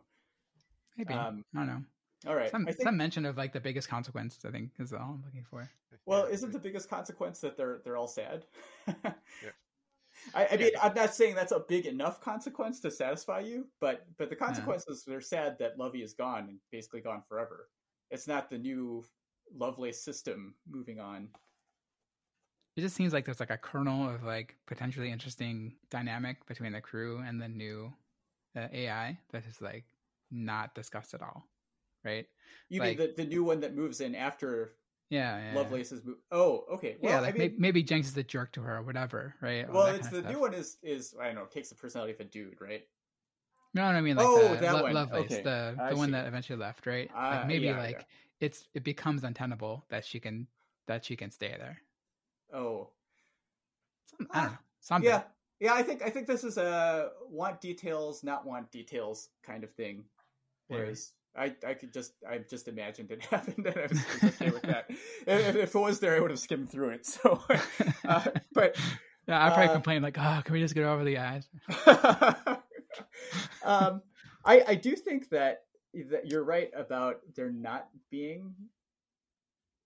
[0.98, 1.84] Maybe Um, I don't know.
[2.28, 2.50] All right.
[2.50, 4.40] Some think, some mention of like the biggest consequence.
[4.46, 5.70] I think is all I'm looking for.
[6.06, 8.46] well, isn't the biggest consequence that they're they're all sad?
[9.44, 9.52] Yeah.
[10.34, 10.80] I, I mean, Yeah.
[10.82, 15.04] I'm not saying that's a big enough consequence to satisfy you, but but the consequences
[15.06, 17.68] they're sad that Lovey is gone and basically gone forever.
[18.12, 19.04] It's not the new
[19.54, 21.30] Lovelace system moving on.
[22.76, 26.82] It just seems like there's like a kernel of like potentially interesting dynamic between the
[26.82, 27.94] crew and the new
[28.56, 29.86] uh, AI that is like
[30.30, 31.46] not discussed at all,
[32.04, 32.28] right?
[32.70, 34.74] You Like- mean the, the new one that moves in after
[35.10, 35.64] Yeah, yeah.
[35.70, 36.16] move?
[36.32, 36.98] Oh, okay.
[37.00, 39.66] Well, yeah, like I mean, maybe Jenks is a jerk to her or whatever, right?
[39.70, 42.20] All well, it's the new one is is I don't know takes the personality of
[42.20, 42.86] a dude, right?
[43.74, 44.94] No, I mean like Oh, the that Lo- one.
[44.94, 45.42] Lovelace, Okay.
[45.44, 47.10] the I the one that eventually left, right?
[47.14, 48.46] Ah, like maybe yeah, like yeah.
[48.48, 50.48] it's it becomes untenable that she can
[50.88, 51.82] that she can stay there.
[52.56, 52.90] Oh,
[54.06, 54.58] Some, I know.
[54.80, 55.10] Something.
[55.10, 55.24] yeah,
[55.60, 55.74] yeah.
[55.74, 60.06] I think I think this is a want details, not want details kind of thing.
[60.68, 64.62] Whereas I I could just I just imagined it happened and I was, okay with
[64.64, 64.86] that.
[65.28, 67.06] if, if it was there, I would have skimmed through it.
[67.06, 67.44] So,
[68.08, 68.78] uh, but
[69.28, 71.50] Yeah, I probably Uh, complain like, oh, can we just get over the eyes?
[73.64, 74.02] um,
[74.46, 75.64] I I do think that
[76.12, 78.54] that you're right about there not being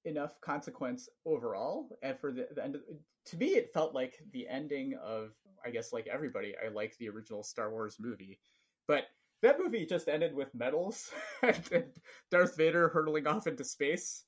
[0.10, 2.76] enough consequence overall, and for the, the end.
[2.76, 2.82] Of,
[3.26, 5.32] to me, it felt like the ending of
[5.66, 6.56] I guess like everybody.
[6.64, 8.40] I like the original Star Wars movie,
[8.88, 9.06] but
[9.42, 11.86] that movie just ended with medals and,
[12.32, 14.26] Darth Vader hurtling off into space,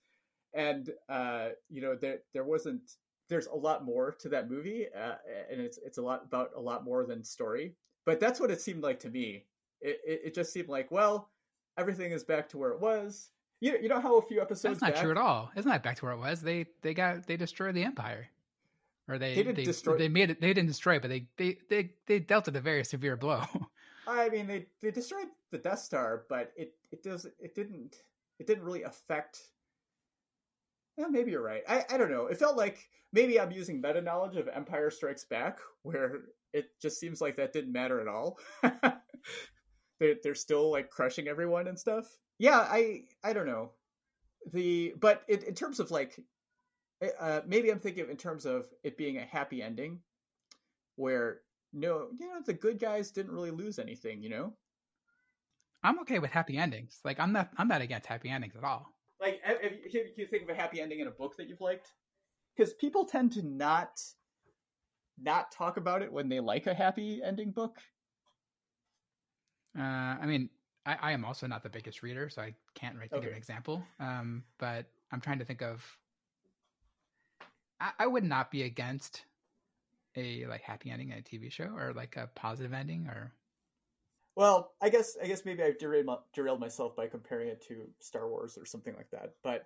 [0.54, 2.82] and uh, you know there there wasn't
[3.30, 5.16] there's a lot more to that movie, uh,
[5.50, 7.76] and it's it's a lot about a lot more than story.
[8.06, 9.46] But that's what it seemed like to me.
[9.82, 11.30] It it, it just seemed like well,
[11.78, 13.30] everything is back to where it was.
[13.62, 15.52] You you know how a few episodes That's not back, true at all.
[15.56, 16.42] It's not back to where it was.
[16.42, 18.28] They they got they destroyed the empire,
[19.08, 20.42] or they They didn't they, destroy- they made it.
[20.42, 23.44] They didn't destroy, it, but they they they they dealt it a very severe blow.
[24.08, 27.98] I mean, they they destroyed the Death Star, but it it does it didn't
[28.40, 29.40] it didn't really affect.
[30.98, 31.62] Yeah, maybe you're right.
[31.70, 32.26] I I don't know.
[32.26, 36.22] It felt like maybe I'm using meta knowledge of Empire Strikes Back, where
[36.52, 38.40] it just seems like that didn't matter at all.
[40.00, 42.18] they're they're still like crushing everyone and stuff.
[42.42, 43.70] Yeah, I I don't know.
[44.52, 46.20] The but in, in terms of like,
[47.20, 50.00] uh, maybe I'm thinking in terms of it being a happy ending,
[50.96, 54.54] where no, you know, the good guys didn't really lose anything, you know?
[55.84, 57.00] I'm okay with happy endings.
[57.06, 58.88] Like I'm not I'm not against happy endings at all.
[59.20, 61.94] Like, if, if you think of a happy ending in a book that you've liked,
[62.58, 64.02] because people tend to not
[65.22, 67.78] not talk about it when they like a happy ending book.
[69.78, 70.50] Uh, I mean,
[70.86, 73.38] I, I am also not the biggest reader, so I can't really think of an
[73.38, 73.84] example.
[74.00, 75.86] Um, but I'm trying to think of.
[77.80, 79.26] I, I would not be against
[80.16, 83.32] a like happy ending in a TV show or like a positive ending or
[84.36, 88.28] Well, I guess I guess maybe I derailed, derailed myself by comparing it to Star
[88.28, 89.34] Wars or something like that.
[89.44, 89.66] But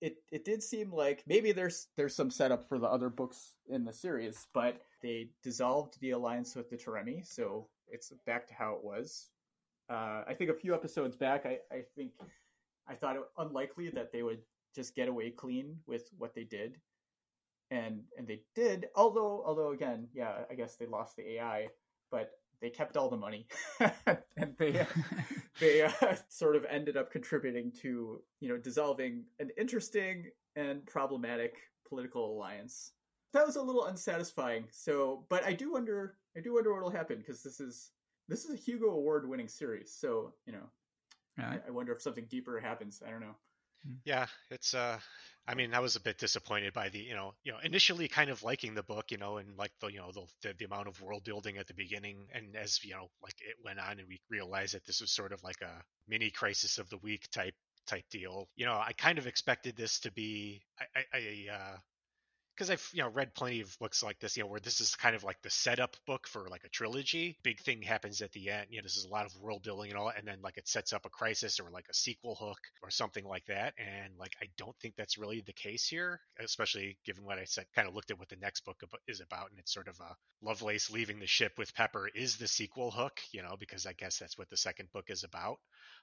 [0.00, 3.84] it it did seem like maybe there's there's some setup for the other books in
[3.84, 8.74] the series, but they dissolved the alliance with the Toremi, so it's back to how
[8.74, 9.30] it was.
[9.88, 12.12] Uh, I think a few episodes back, I, I think
[12.88, 14.40] I thought it unlikely that they would
[14.74, 16.76] just get away clean with what they did,
[17.70, 18.86] and and they did.
[18.94, 21.68] Although although again, yeah, I guess they lost the AI,
[22.10, 23.46] but they kept all the money,
[24.36, 24.86] and they
[25.60, 31.54] they uh, sort of ended up contributing to you know dissolving an interesting and problematic
[31.88, 32.92] political alliance.
[33.32, 34.64] That was a little unsatisfying.
[34.70, 37.90] So, but I do wonder, I do wonder what will happen because this is
[38.28, 39.92] this is a Hugo Award winning series.
[39.92, 40.70] So you know,
[41.36, 41.58] Really?
[41.64, 43.02] I, I wonder if something deeper happens.
[43.06, 43.36] I don't know.
[44.04, 44.98] Yeah, it's uh
[45.48, 48.30] I mean, I was a bit disappointed by the, you know, you know, initially kind
[48.30, 50.88] of liking the book, you know, and like the, you know, the the, the amount
[50.88, 54.08] of world building at the beginning and as, you know, like it went on and
[54.08, 57.54] we realized that this was sort of like a mini crisis of the week type
[57.86, 58.48] type deal.
[58.56, 60.84] You know, I kind of expected this to be I
[61.14, 61.76] I, I uh
[62.56, 64.94] because I've you know read plenty of books like this, you know, where this is
[64.94, 67.36] kind of like the setup book for like a trilogy.
[67.42, 68.68] Big thing happens at the end.
[68.70, 70.66] You know, this is a lot of world building and all, and then like it
[70.68, 73.74] sets up a crisis or like a sequel hook or something like that.
[73.78, 77.66] And like I don't think that's really the case here, especially given what I said.
[77.74, 80.16] Kind of looked at what the next book is about, and it's sort of a
[80.42, 84.18] Lovelace leaving the ship with Pepper is the sequel hook, you know, because I guess
[84.18, 85.58] that's what the second book is about.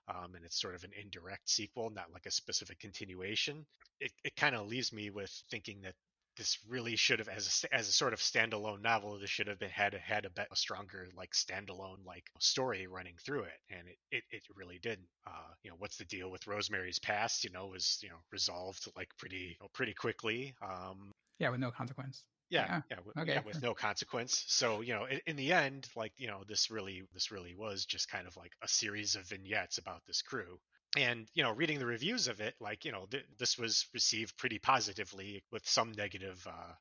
[0.08, 3.66] Um, and it's sort of an indirect sequel, not like a specific continuation.
[4.00, 5.94] It, it kind of leaves me with thinking that
[6.38, 9.60] this really should have as a, as a sort of standalone novel this should have
[9.60, 13.88] been had had a, bit, a stronger like standalone like story running through it and
[13.88, 15.08] it it, it really didn't.
[15.28, 18.88] Uh you know what's the deal with rosemary's past you know was you know resolved
[18.96, 22.24] like pretty you know, pretty quickly um yeah with no consequence.
[22.50, 24.44] Yeah, yeah, yeah, okay, yeah with no consequence.
[24.48, 27.86] So you know, in, in, the end, like you know, this really, this really was
[27.86, 30.60] just kind of like a series of vignettes about this crew,
[30.98, 34.38] and you know reading the reviews of it like you know th- this was received
[34.38, 36.74] pretty positively with some negative uh,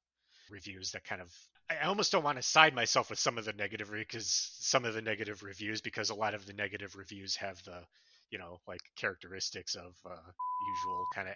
[0.51, 1.33] reviews that kind of
[1.71, 4.95] I almost don't want to side myself with some of the negative because some of
[4.95, 7.83] the negative reviews because a lot of the negative reviews have the
[8.31, 11.35] you know like characteristics of uh, usual kind of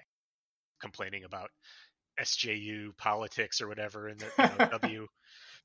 [0.80, 1.50] complaining about
[2.20, 5.06] SJU politics or whatever and the you know, W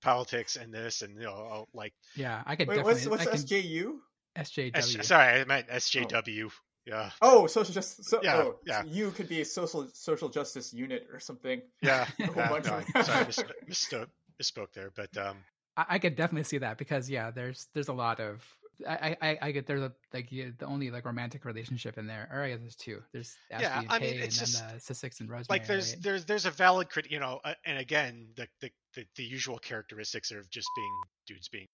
[0.01, 3.61] politics and this and you know like yeah I could Wait, definitely what's, what's can,
[3.61, 3.93] SJU
[4.37, 6.51] SJW S- sorry I meant SJW oh.
[6.85, 7.11] Yeah.
[7.21, 8.07] Oh, social justice.
[8.07, 8.81] So, yeah, oh, yeah.
[8.81, 11.61] So you could be a social social justice unit or something.
[11.81, 12.07] Yeah.
[12.17, 13.39] yeah no, sorry, mis-
[13.69, 14.07] misspoke,
[14.41, 15.37] misspoke there, but um,
[15.77, 18.43] I, I, could definitely see that because yeah, there's there's a lot of
[18.87, 22.29] I I, I get there's a like yeah, the only like romantic relationship in there.
[22.31, 23.01] Or I guess there's two.
[23.13, 25.59] There's Ashby yeah, and I mean, it's and just, then the Sissix and Rosemary.
[25.59, 26.03] Like there's right?
[26.03, 29.59] there's there's a valid crit, you know, uh, and again the, the the the usual
[29.59, 31.67] characteristics of just being dudes being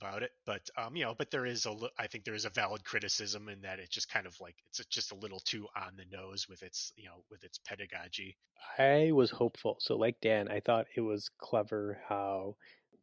[0.00, 2.50] about it but um you know but there is a i think there is a
[2.50, 5.92] valid criticism in that it's just kind of like it's just a little too on
[5.96, 8.36] the nose with its you know with its pedagogy.
[8.78, 12.56] I was hopeful so like dan i thought it was clever how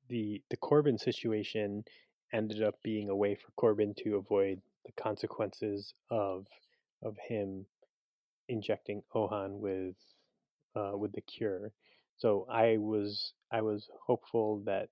[0.07, 1.83] the the corbin situation
[2.31, 6.45] ended up being a way for corbin to avoid the consequences of
[7.03, 7.65] of him
[8.47, 9.95] injecting ohan with
[10.75, 11.71] uh, with the cure.
[12.17, 14.89] So i was i was hopeful that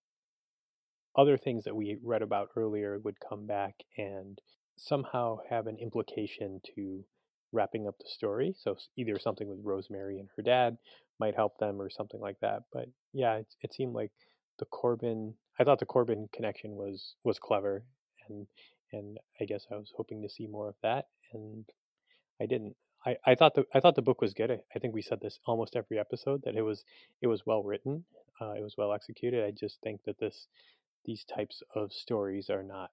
[1.18, 4.40] other things that we read about earlier would come back and
[4.78, 7.04] somehow have an implication to
[7.52, 8.54] wrapping up the story.
[8.58, 10.78] So either something with Rosemary and her dad
[11.20, 12.64] might help them or something like that.
[12.72, 14.12] But yeah, it, it seemed like
[14.60, 15.34] the Corbin.
[15.60, 17.84] I thought the Corbin connection was was clever,
[18.30, 18.48] and
[18.94, 21.66] and I guess I was hoping to see more of that, and
[22.42, 22.76] I didn't.
[23.06, 24.52] I, I thought the I thought the book was good.
[24.52, 26.84] I, I think we said this almost every episode that it was
[27.22, 28.04] it was well written,
[28.42, 29.44] uh, it was well executed.
[29.44, 30.48] I just think that this
[31.06, 32.92] these types of stories are not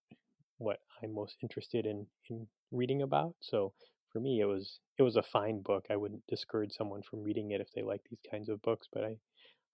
[0.58, 3.34] what I'm most interested in in reading about.
[3.40, 3.74] So
[4.12, 5.86] for me, it was it was a fine book.
[5.90, 9.04] I wouldn't discourage someone from reading it if they like these kinds of books, but
[9.04, 9.16] I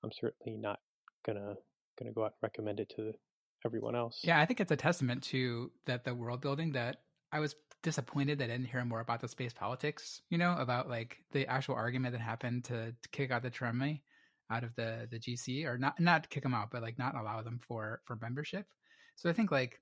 [0.03, 0.81] I'm certainly not
[1.25, 1.57] gonna
[1.99, 3.12] gonna go out and recommend it to
[3.64, 4.21] everyone else.
[4.25, 8.38] Yeah, I think it's a testament to that the world building that I was disappointed
[8.38, 10.23] that I didn't hear more about the space politics.
[10.31, 14.01] You know, about like the actual argument that happened to, to kick out the Toremi
[14.51, 17.43] out of the the GC or not not kick them out, but like not allow
[17.43, 18.67] them for for membership.
[19.17, 19.81] So I think like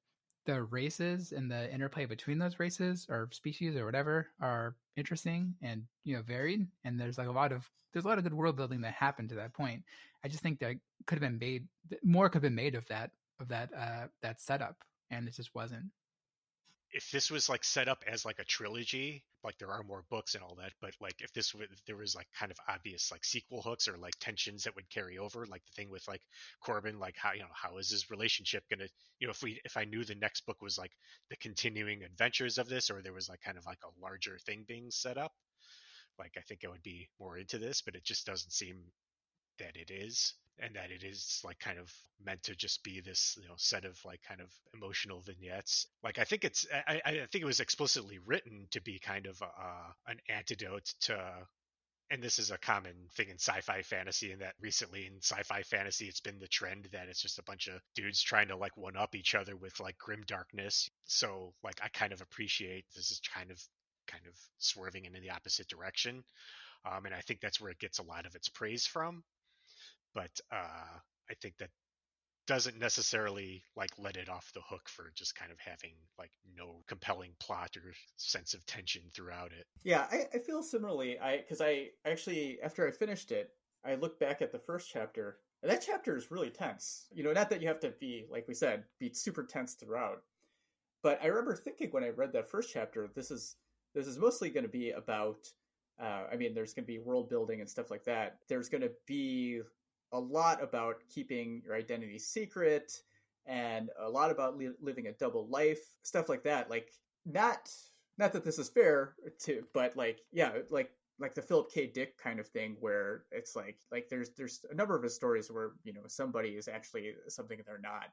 [0.48, 5.83] the races and the interplay between those races or species or whatever are interesting and
[6.04, 8.57] you know varied and there's like a lot of there's a lot of good world
[8.57, 9.83] building that happened to that point
[10.24, 10.76] i just think that
[11.07, 11.68] could have been made
[12.02, 14.76] more could have been made of that of that uh that setup
[15.11, 15.85] and it just wasn't
[16.92, 20.35] if this was like set up as like a trilogy, like there are more books
[20.35, 23.24] and all that, but like if this if there was like kind of obvious like
[23.24, 26.22] sequel hooks or like tensions that would carry over, like the thing with like
[26.61, 29.77] Corbin, like how you know how is his relationship gonna you know if we if
[29.77, 30.92] I knew the next book was like
[31.31, 34.64] the continuing adventures of this or there was like kind of like a larger thing
[34.66, 35.33] being set up,
[36.18, 38.79] like I think I would be more into this, but it just doesn't seem
[39.59, 41.92] that it is and that it is like kind of
[42.24, 45.86] meant to just be this you know set of like kind of emotional vignettes.
[46.02, 49.40] Like i think it's i, I think it was explicitly written to be kind of
[49.42, 51.18] a, an antidote to
[52.10, 56.06] and this is a common thing in sci-fi fantasy and that recently in sci-fi fantasy
[56.06, 58.96] it's been the trend that it's just a bunch of dudes trying to like one
[58.96, 60.90] up each other with like grim darkness.
[61.04, 63.62] So like i kind of appreciate this is kind of
[64.06, 66.24] kind of swerving in the opposite direction
[66.90, 69.22] um, and i think that's where it gets a lot of its praise from
[70.18, 70.98] but uh,
[71.30, 71.70] I think that
[72.48, 76.82] doesn't necessarily like let it off the hook for just kind of having like no
[76.88, 79.66] compelling plot or sense of tension throughout it.
[79.84, 81.20] Yeah, I, I feel similarly.
[81.20, 83.50] I because I actually after I finished it,
[83.84, 87.06] I looked back at the first chapter, and that chapter is really tense.
[87.12, 90.22] You know, not that you have to be like we said, be super tense throughout,
[91.04, 93.54] but I remember thinking when I read that first chapter, this is
[93.94, 95.46] this is mostly going to be about.
[96.00, 98.38] Uh, I mean, there's going to be world building and stuff like that.
[98.48, 99.62] There's going to be
[100.12, 102.92] a lot about keeping your identity secret
[103.46, 106.70] and a lot about li- living a double life, stuff like that.
[106.70, 106.92] Like
[107.24, 107.70] not
[108.18, 111.86] not that this is fair to, but like yeah, like like the Philip K.
[111.86, 115.50] Dick kind of thing, where it's like like there's there's a number of his stories
[115.50, 118.09] where you know somebody is actually something they're not,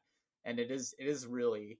[0.45, 1.79] and it is it is really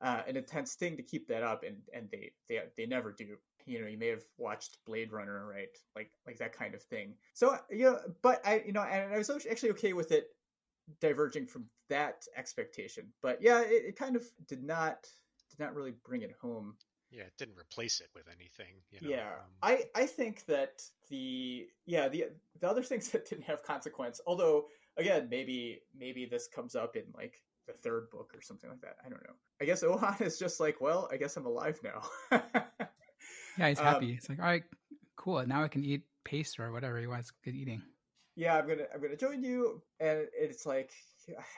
[0.00, 3.36] uh, an intense thing to keep that up, and and they they they never do.
[3.66, 5.68] You know, you may have watched Blade Runner, right?
[5.96, 7.14] Like like that kind of thing.
[7.34, 10.28] So you know, but I you know, and I was actually okay with it
[11.00, 13.06] diverging from that expectation.
[13.22, 15.08] But yeah, it, it kind of did not
[15.50, 16.74] did not really bring it home.
[17.10, 18.74] Yeah, it didn't replace it with anything.
[18.90, 19.14] You know?
[19.14, 22.26] Yeah, um, I I think that the yeah the
[22.60, 24.20] the other things that didn't have consequence.
[24.26, 28.80] Although again, maybe maybe this comes up in like the third book or something like
[28.80, 28.96] that.
[29.04, 29.34] I don't know.
[29.60, 32.02] I guess Ohan is just like, well, I guess I'm alive now.
[33.58, 34.12] Yeah, he's Um, happy.
[34.12, 34.64] it's like, all right,
[35.16, 35.44] cool.
[35.46, 37.82] Now I can eat paste or whatever he wants good eating.
[38.36, 40.92] yeah, I'm gonna I'm gonna join you, and it's like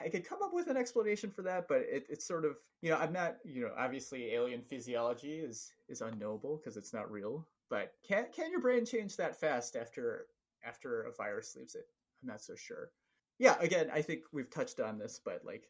[0.03, 2.89] I could come up with an explanation for that, but it, it's sort of you
[2.89, 7.47] know I'm not you know obviously alien physiology is is unknowable because it's not real,
[7.69, 10.27] but can can your brain change that fast after
[10.63, 11.87] after a virus leaves it?
[12.21, 12.91] I'm not so sure.
[13.39, 15.69] Yeah, again, I think we've touched on this, but like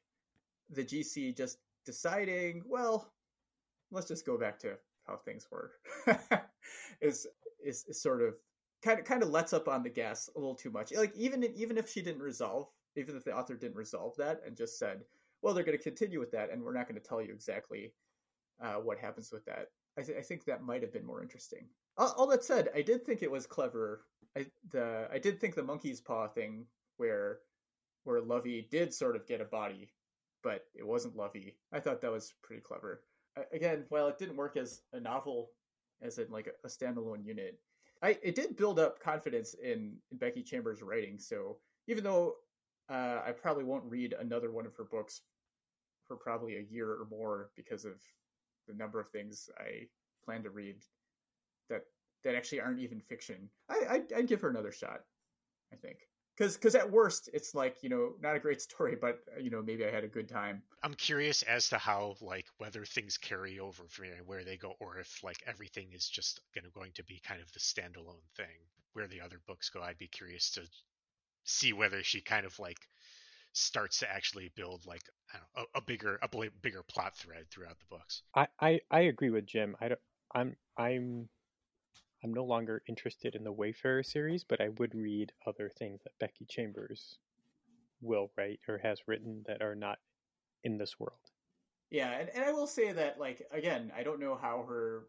[0.70, 3.12] the GC just deciding, well,
[3.92, 4.78] let's just go back to
[5.08, 5.72] how things were
[7.02, 7.28] is,
[7.64, 8.36] is is sort of
[8.84, 10.94] kind of kind of lets up on the gas a little too much.
[10.94, 14.56] Like even even if she didn't resolve, even if the author didn't resolve that and
[14.56, 15.02] just said,
[15.42, 17.94] well, they're going to continue with that, and we're not going to tell you exactly
[18.62, 19.68] uh, what happens with that.
[19.98, 21.68] I, th- I think that might have been more interesting.
[21.98, 24.02] All, all that said, I did think it was clever.
[24.38, 26.66] I the I did think the monkey's paw thing
[26.98, 27.40] where
[28.04, 29.92] where Lovey did sort of get a body,
[30.44, 31.56] but it wasn't Lovey.
[31.74, 33.02] I thought that was pretty clever.
[33.52, 35.52] Again, while it didn't work as a novel,
[36.02, 37.60] as in like a, standalone unit,
[38.02, 41.18] I it did build up confidence in, in Becky Chambers' writing.
[41.18, 41.58] So
[41.88, 42.36] even though
[42.90, 45.22] uh, I probably won't read another one of her books
[46.08, 47.94] for probably a year or more because of
[48.68, 49.88] the number of things I
[50.24, 50.78] plan to read
[51.70, 51.84] that
[52.24, 55.02] that actually aren't even fiction, I I'd, I'd give her another shot.
[55.74, 55.98] I think
[56.36, 59.50] because because at worst it's like you know not a great story, but uh, you
[59.50, 60.62] know maybe I had a good time.
[60.84, 65.00] I'm curious as to how like whether things carry over from where they go, or
[65.00, 68.46] if like everything is just gonna going to be kind of the standalone thing.
[68.94, 70.62] Where the other books go, I'd be curious to
[71.44, 72.80] see whether she kind of like
[73.52, 75.02] starts to actually build like
[75.34, 78.22] I don't know, a, a bigger a bl- bigger plot thread throughout the books.
[78.36, 79.76] I, I, I agree with Jim.
[79.82, 80.00] I don't,
[80.34, 81.30] I'm I'm
[82.26, 86.18] I'm no longer interested in the Wayfarer series, but I would read other things that
[86.18, 87.20] Becky Chambers
[88.02, 90.00] will write or has written that are not
[90.64, 91.20] in this world.
[91.92, 95.04] Yeah, and, and I will say that like again, I don't know how her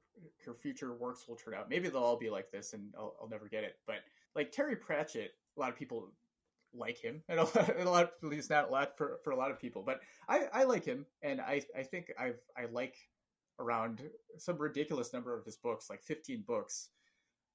[0.45, 1.71] her future works will turn out.
[1.71, 3.79] Maybe they'll all be like this, and I'll, I'll never get it.
[3.87, 4.01] But
[4.35, 6.12] like Terry Pratchett, a lot of people
[6.75, 9.31] like him, and a lot, and a lot at least not a lot for, for
[9.31, 9.83] a lot of people.
[9.83, 12.95] But I, I like him, and I I think I've I like
[13.59, 14.03] around
[14.37, 16.91] some ridiculous number of his books, like fifteen books.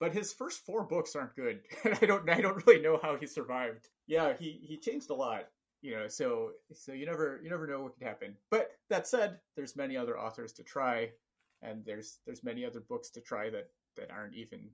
[0.01, 3.15] But his first four books aren't good, and I don't I don't really know how
[3.15, 3.87] he survived.
[4.07, 5.45] Yeah, he he changed a lot,
[5.81, 6.07] you know.
[6.07, 8.35] So so you never you never know what could happen.
[8.49, 11.11] But that said, there's many other authors to try,
[11.61, 14.71] and there's there's many other books to try that that aren't even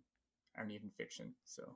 [0.58, 1.34] aren't even fiction.
[1.44, 1.76] So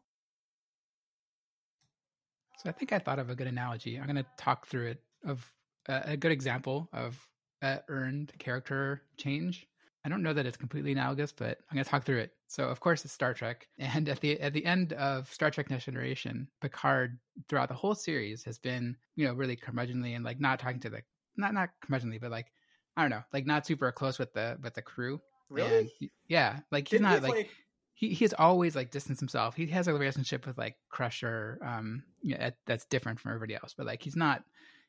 [2.61, 3.97] So I think I thought of a good analogy.
[3.97, 5.51] I'm going to talk through it of
[5.89, 7.19] uh, a good example of
[7.63, 9.67] uh, earned character change.
[10.03, 12.31] I don't know that it's completely analogous, but I'm going to talk through it.
[12.47, 15.69] So, of course, it's Star Trek, and at the at the end of Star Trek:
[15.69, 20.39] Next Generation, Picard throughout the whole series has been, you know, really curmudgeonly and like
[20.39, 21.01] not talking to the
[21.37, 22.51] not not curmudgeonly, but like
[22.97, 25.21] I don't know, like not super close with the with the crew.
[25.49, 27.49] really, And yeah, like he's Didn't not he, like
[27.93, 29.55] he he's always like distanced himself.
[29.55, 33.73] He has a relationship with like Crusher, um, yeah, that, that's different from everybody else.
[33.77, 34.43] But like he's not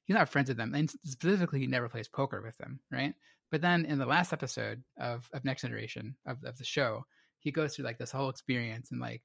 [0.05, 3.15] he's not friends with them, and specifically he never plays poker with them, right?
[3.51, 7.05] But then in the last episode of of Next Generation of of the show,
[7.41, 9.23] he goes through like this whole experience and like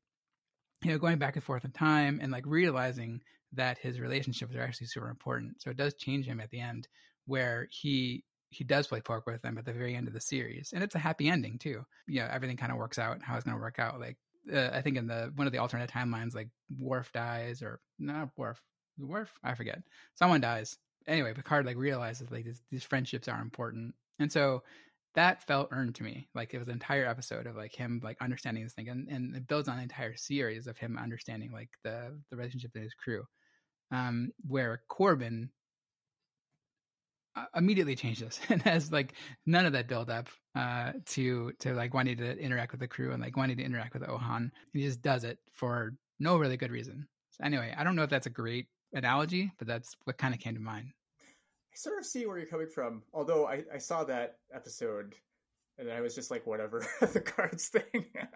[0.83, 3.21] you know going back and forth in time and like realizing
[3.53, 5.61] that his relationships are actually super important.
[5.61, 6.87] So it does change him at the end,
[7.25, 10.71] where he he does play poker with them at the very end of the series,
[10.73, 11.83] and it's a happy ending too.
[12.07, 13.99] You know, everything kind of works out how it's going to work out.
[13.99, 14.17] Like
[14.53, 18.29] uh, I think in the one of the alternate timelines, like Worf dies or not
[18.37, 18.61] Worf,
[18.99, 19.81] Worf, I forget.
[20.15, 20.77] Someone dies.
[21.07, 24.63] Anyway, Picard like realizes like these, these friendships are important, and so
[25.15, 26.27] that felt earned to me.
[26.35, 29.35] Like it was an entire episode of like him like understanding this thing, and, and
[29.35, 32.93] it builds on an entire series of him understanding like the the relationship in his
[32.93, 33.23] crew.
[33.91, 35.49] Um, where Corbin
[37.37, 39.13] uh, immediately changes and has like
[39.45, 43.13] none of that build up uh to to like wanting to interact with the crew
[43.13, 44.51] and like wanting to interact with Ohan.
[44.73, 47.07] He just does it for no really good reason.
[47.31, 50.39] So anyway, I don't know if that's a great analogy, but that's what kind of
[50.39, 50.87] came to mind.
[51.21, 53.03] I sort of see where you're coming from.
[53.13, 55.15] Although I, I saw that episode
[55.79, 58.05] and I was just like, whatever, the cards thing.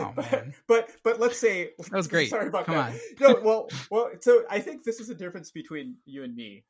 [0.00, 0.54] Oh, but, man.
[0.66, 2.30] but but let's say That was great.
[2.30, 2.92] Sorry about Come that.
[2.94, 2.98] on.
[3.20, 4.10] No, well, well.
[4.20, 6.64] So I think this is a difference between you and me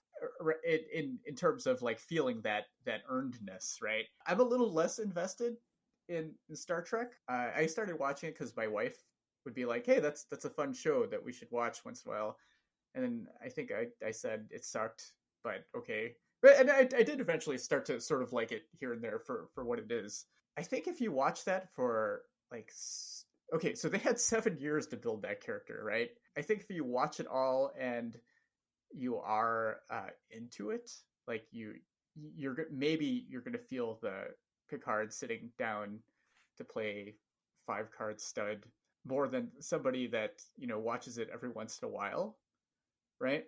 [0.67, 4.05] in in, in terms of like feeling that that earnedness, right?
[4.27, 5.55] I'm a little less invested
[6.11, 7.13] in, in Star Trek.
[7.31, 8.97] Uh, I started watching it because my wife
[9.47, 12.13] would be like, "Hey, that's that's a fun show that we should watch once in
[12.13, 12.37] a while,"
[12.95, 15.13] and then I think I I said it sucked,
[15.45, 16.15] but okay.
[16.43, 19.19] But and I, I did eventually start to sort of like it here and there
[19.19, 20.25] for for what it is.
[20.57, 22.73] I think if you watch that for like
[23.55, 26.11] okay, so they had seven years to build that character, right?
[26.37, 28.17] I think if you watch it all and
[28.91, 30.91] you are uh, into it,
[31.27, 31.75] like you
[32.37, 34.29] you're maybe you're going to feel the
[34.71, 35.99] Picard sitting down
[36.57, 37.15] to play
[37.67, 38.65] five card stud
[39.07, 42.37] more than somebody that you know watches it every once in a while,
[43.21, 43.47] right?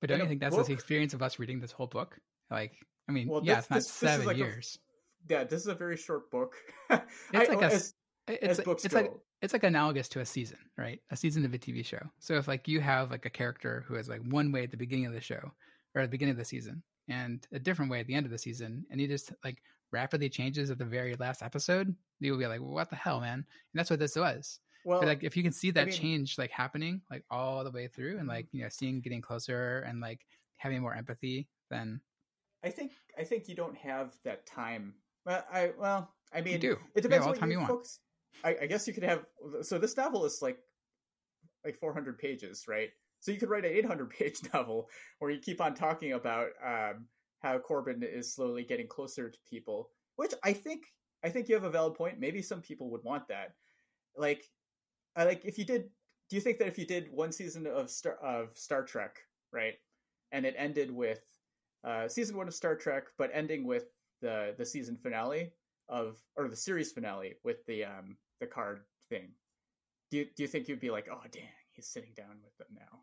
[0.00, 2.18] But don't In you think that's book- the experience of us reading this whole book?
[2.50, 4.78] Like, I mean, Well, yeah, this- it's not this- this is seven like a- years.
[5.28, 6.56] Yeah, this is a very short book.
[6.90, 7.94] It's like a as,
[8.26, 9.00] It's as like- books it's go.
[9.02, 11.00] like it's like analogous to a season, right?
[11.10, 12.00] A season of a TV show.
[12.18, 14.76] So if like you have like a character who is like one way at the
[14.76, 15.50] beginning of the show
[15.94, 18.32] or at the beginning of the season and a different way at the end of
[18.32, 22.38] the season, and he just like rapidly changes at the very last episode, you will
[22.38, 23.44] be like, "What the hell, man?" And
[23.74, 24.60] that's what this was.
[24.84, 27.70] Well, but like if you can see that mean- change like happening like all the
[27.70, 30.20] way through and like you know seeing getting closer and like
[30.56, 32.00] having more empathy, then
[32.64, 34.94] I think I think you don't have that time.
[35.26, 36.76] Well, I well, I mean, do.
[36.94, 38.00] It depends what time you you focus.
[38.44, 39.24] I, I guess you could have.
[39.62, 40.58] So this novel is like
[41.64, 42.88] like 400 pages, right?
[43.20, 47.06] So you could write an 800 page novel where you keep on talking about um,
[47.40, 50.84] how Corbin is slowly getting closer to people, which I think
[51.22, 52.18] I think you have a valid point.
[52.18, 53.54] Maybe some people would want that.
[54.16, 54.42] Like,
[55.16, 55.90] I like if you did.
[56.28, 59.18] Do you think that if you did one season of Star of Star Trek,
[59.52, 59.74] right,
[60.32, 61.20] and it ended with
[61.84, 63.86] uh, season one of Star Trek, but ending with
[64.22, 65.50] the the season finale
[65.88, 69.28] of or the series finale with the um the card thing.
[70.10, 71.42] Do you do you think you'd be like, oh dang,
[71.72, 73.00] he's sitting down with them now?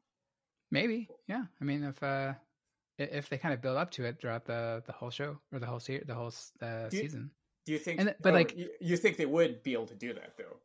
[0.69, 1.43] maybe yeah.
[1.61, 2.33] I mean if uh
[2.97, 5.65] if they kind of build up to it throughout the the whole show or the
[5.65, 7.31] whole se- the whole uh, Do you- season.
[7.65, 7.99] Do you think?
[7.99, 10.57] And th- but, like- you, you think they would be able to do that though?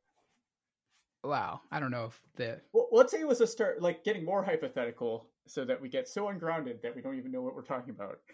[1.25, 4.25] Wow, I don't know if the Well, let's say it was a start, like getting
[4.25, 7.63] more hypothetical, so that we get so ungrounded that we don't even know what we're
[7.63, 8.19] talking about.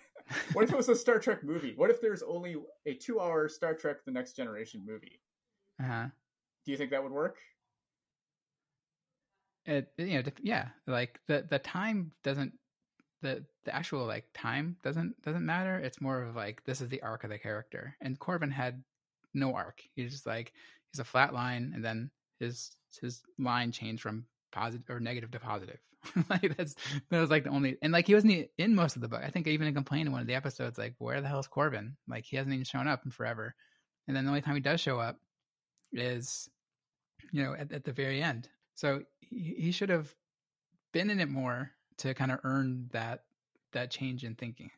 [0.53, 1.73] What if it was a Star Trek movie?
[1.75, 5.21] What if there's only a two-hour Star Trek: The Next Generation movie?
[5.81, 6.09] uh-huh.
[6.67, 7.39] Do you think that would work?
[9.69, 12.53] it you know yeah like the the time doesn't
[13.21, 17.03] the the actual like time doesn't doesn't matter it's more of like this is the
[17.03, 18.83] arc of the character and corbin had
[19.35, 20.53] no arc he's just like
[20.91, 22.71] he's a flat line and then his
[23.01, 25.79] his line changed from positive or negative to positive.
[26.31, 26.75] Like that's
[27.11, 29.23] that was like the only and like he wasn't in most of the book.
[29.23, 31.49] I think i even complained in one of the episodes like where the hell is
[31.49, 31.97] corbin?
[32.07, 33.55] Like he hasn't even shown up in forever.
[34.07, 35.17] And then the only time he does show up
[35.93, 36.49] is
[37.33, 38.49] you know at, at the very end.
[38.75, 40.15] So he, he should have
[40.93, 43.25] been in it more to kind of earn that
[43.73, 44.71] that change in thinking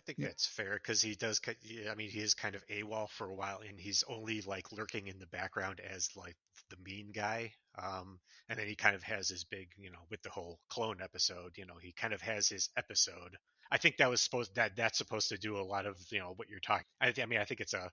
[0.00, 0.28] I think Yeah.
[0.28, 1.42] that's fair because he does.
[1.46, 5.08] I mean, he is kind of AWOL for a while, and he's only like lurking
[5.08, 6.36] in the background as like
[6.70, 7.52] the mean guy.
[7.76, 11.02] Um, and then he kind of has his big, you know, with the whole clone
[11.02, 11.58] episode.
[11.58, 13.36] You know, he kind of has his episode.
[13.70, 16.32] I think that was supposed that that's supposed to do a lot of you know
[16.36, 16.86] what you're talking.
[16.98, 17.90] I, I mean, I think it's a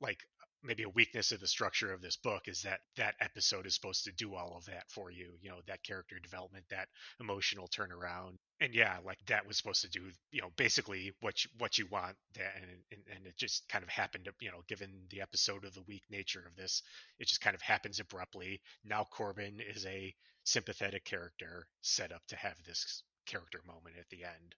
[0.00, 0.18] like
[0.64, 4.04] maybe a weakness of the structure of this book is that that episode is supposed
[4.04, 5.38] to do all of that for you.
[5.40, 6.88] You know, that character development, that
[7.20, 11.50] emotional turnaround and yeah, like that was supposed to do, you know, basically what you,
[11.58, 14.90] what you want, that, and, and and it just kind of happened, you know, given
[15.10, 16.82] the episode of the weak nature of this,
[17.18, 18.60] it just kind of happens abruptly.
[18.84, 24.24] Now Corbin is a sympathetic character set up to have this character moment at the
[24.24, 24.54] end.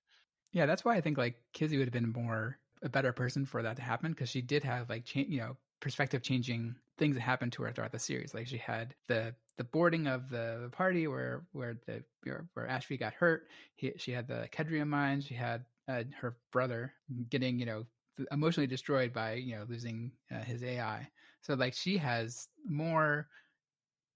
[0.52, 3.62] yeah that's why i think like kizzy would have been more a better person for
[3.62, 7.20] that to happen because she did have like cha- you know perspective changing things that
[7.20, 8.32] happened to her throughout the series.
[8.32, 13.12] Like she had the the boarding of the party where where the where, ashby got
[13.12, 13.48] hurt.
[13.76, 15.20] He, she had the kedria mine.
[15.20, 16.94] She had uh, her brother
[17.28, 17.84] getting you know
[18.30, 21.08] emotionally destroyed by you know losing uh, his ai
[21.40, 23.26] so like she has more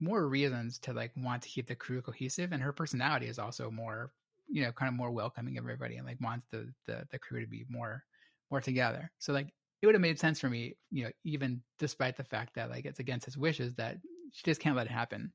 [0.00, 3.70] more reasons to like want to keep the crew cohesive and her personality is also
[3.70, 4.12] more
[4.48, 7.40] you know kind of more welcoming of everybody and like wants the the, the crew
[7.40, 8.04] to be more
[8.50, 9.10] more together.
[9.18, 9.48] So like
[9.82, 12.84] it would have made sense for me you know even despite the fact that like
[12.84, 13.98] it's against his wishes that
[14.32, 15.32] she just can't let it happen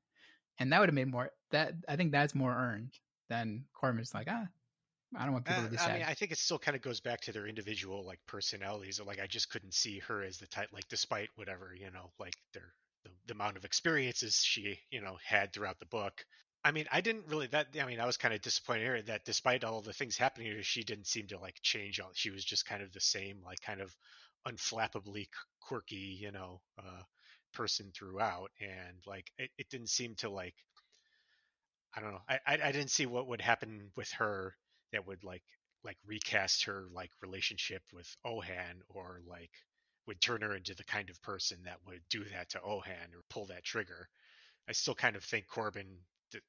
[0.59, 2.93] and that would have made more that i think that's more earned
[3.29, 4.45] than corbin's like ah
[5.17, 6.75] i don't want people Uh, to be I sad mean, I think it still kind
[6.75, 8.99] of goes back to their individual like personalities.
[8.99, 12.13] Or, like I just couldn't see her as the type, like despite whatever you know,
[12.19, 12.73] like their
[13.03, 16.25] the, the amount of experiences she you know had throughout the book.
[16.63, 17.69] I mean, I didn't really that.
[17.79, 20.57] I mean, I was kind of disappointed here that despite all the things happening to
[20.57, 21.99] her, she didn't seem to like change.
[21.99, 23.95] All she was just kind of the same, like kind of
[24.47, 25.27] unflappably
[25.61, 27.03] quirky, you know, uh,
[27.53, 30.55] person throughout, and like it, it didn't seem to like.
[31.95, 32.21] I don't know.
[32.29, 34.55] I, I I didn't see what would happen with her
[34.93, 35.43] that would like
[35.83, 39.51] like recast her like relationship with Ohan or like
[40.07, 43.23] would turn her into the kind of person that would do that to Ohan or
[43.29, 44.07] pull that trigger.
[44.69, 45.87] I still kind of think Corbin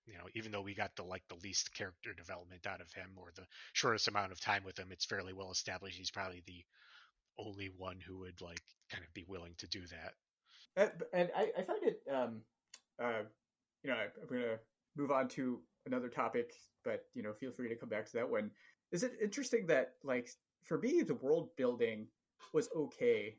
[0.06, 3.10] you know, even though we got the like the least character development out of him
[3.16, 6.64] or the shortest amount of time with him, it's fairly well established he's probably the
[7.38, 10.14] only one who would like kind of be willing to do that.
[10.76, 12.40] And, and I, I find it, um,
[13.02, 13.22] uh,
[13.82, 14.58] you know, I'm going to
[14.96, 16.52] move on to another topic,
[16.84, 18.50] but you know, feel free to come back to that one.
[18.90, 20.30] Is it interesting that like
[20.64, 22.06] for me, the world building
[22.52, 23.36] was okay,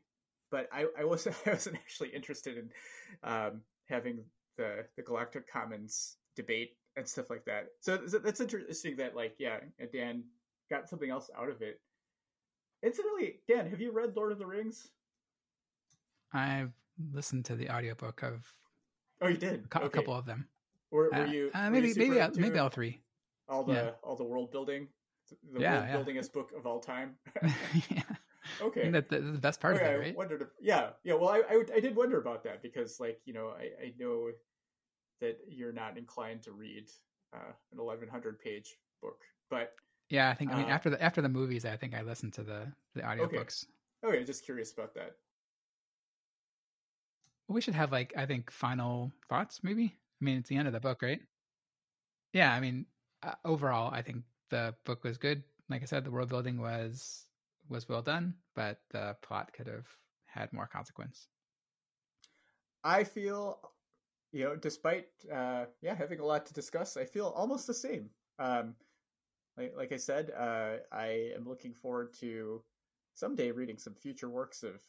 [0.50, 2.70] but I, I wasn't I wasn't actually interested in
[3.22, 4.24] um, having
[4.56, 7.68] the the Galactic Commons debate and stuff like that.
[7.80, 9.58] So that's interesting that like yeah,
[9.92, 10.24] Dan
[10.70, 11.80] got something else out of it.
[12.84, 14.88] Incidentally, Dan, have you read Lord of the Rings?
[16.32, 16.72] I've
[17.12, 18.44] listened to the audiobook of
[19.20, 19.66] Oh, you did?
[19.72, 19.88] A, okay.
[19.88, 20.46] couple of them.
[20.90, 23.00] Were, were uh, you uh, maybe you maybe maybe all three?
[23.48, 23.90] All the yeah.
[24.02, 24.88] all the world building,
[25.52, 25.96] the yeah, world yeah.
[25.96, 27.16] buildingest book of all time.
[27.90, 28.02] yeah.
[28.60, 30.14] Okay, that, the best part okay, of it, right?
[30.14, 30.42] I wondered.
[30.42, 31.14] If, yeah, yeah.
[31.14, 34.30] Well, I, I, I did wonder about that because, like, you know, I, I know
[35.20, 36.90] that you're not inclined to read
[37.34, 39.22] uh, an 1100 page book.
[39.48, 39.72] But
[40.14, 42.34] yeah, I think I mean uh, after the after the movies, I think I listened
[42.34, 43.66] to the the audiobooks.
[44.04, 44.16] Okay.
[44.16, 45.16] okay, just curious about that.
[47.48, 49.62] Well, we should have like I think final thoughts.
[49.64, 49.86] Maybe
[50.20, 51.20] I mean it's the end of the book, right?
[52.32, 52.86] Yeah, I mean
[53.22, 55.42] uh, overall, I think the book was good.
[55.68, 57.26] Like I said, the world building was
[57.68, 59.88] was well done, but the plot could have
[60.26, 61.28] had more consequence.
[62.84, 63.58] I feel
[64.32, 68.10] you know, despite uh, yeah having a lot to discuss, I feel almost the same.
[68.38, 68.74] Um,
[69.56, 72.62] like, like I said, uh, I am looking forward to
[73.14, 74.82] someday reading some future works of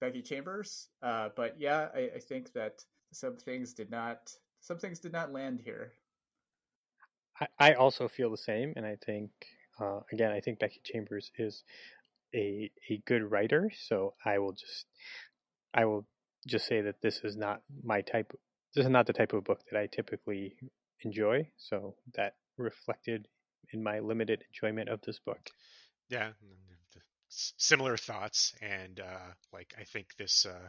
[0.00, 0.88] Becky Chambers.
[1.02, 5.32] Uh, but yeah, I, I, think that some things did not some things did not
[5.32, 5.92] land here.
[7.40, 9.30] I, I also feel the same, and I think
[9.80, 11.64] uh, again, I think Becky Chambers is
[12.34, 13.70] a a good writer.
[13.86, 14.86] So I will just
[15.74, 16.06] I will
[16.46, 18.32] just say that this is not my type
[18.74, 20.56] this is not the type of book that I typically
[21.02, 23.26] enjoy, so that reflected
[23.72, 25.50] in my limited enjoyment of this book.
[26.08, 26.32] Yeah,
[27.28, 30.68] similar thoughts, and uh, like I think this uh,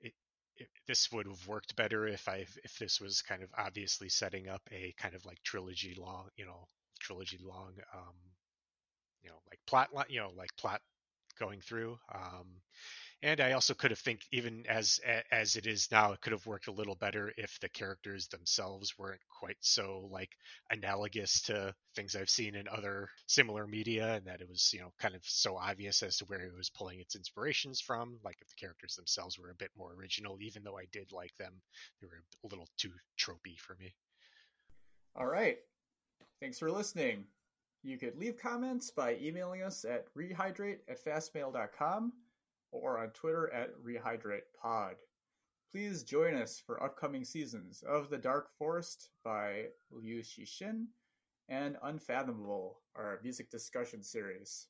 [0.00, 0.12] it,
[0.56, 4.48] it, this would have worked better if I if this was kind of obviously setting
[4.48, 6.66] up a kind of like trilogy long, you know,
[7.00, 8.14] trilogy long, um,
[9.22, 10.80] you know, like plot, you know, like plot
[11.38, 11.98] going through.
[12.14, 12.46] Um,
[13.24, 15.00] and I also could have think even as
[15.30, 18.98] as it is now, it could have worked a little better if the characters themselves
[18.98, 20.30] weren't quite so like
[20.70, 24.92] analogous to things I've seen in other similar media, and that it was you know
[24.98, 28.18] kind of so obvious as to where it was pulling its inspirations from.
[28.24, 31.36] Like if the characters themselves were a bit more original, even though I did like
[31.38, 31.54] them,
[32.00, 33.94] they were a little too tropey for me.
[35.14, 35.58] All right,
[36.40, 37.24] thanks for listening.
[37.84, 42.12] You could leave comments by emailing us at rehydrate at fastmail.com
[42.72, 44.94] or on Twitter at RehydratePod.
[45.70, 50.86] Please join us for upcoming seasons of The Dark Forest by Liu Cixin
[51.48, 54.66] and Unfathomable, our music discussion series.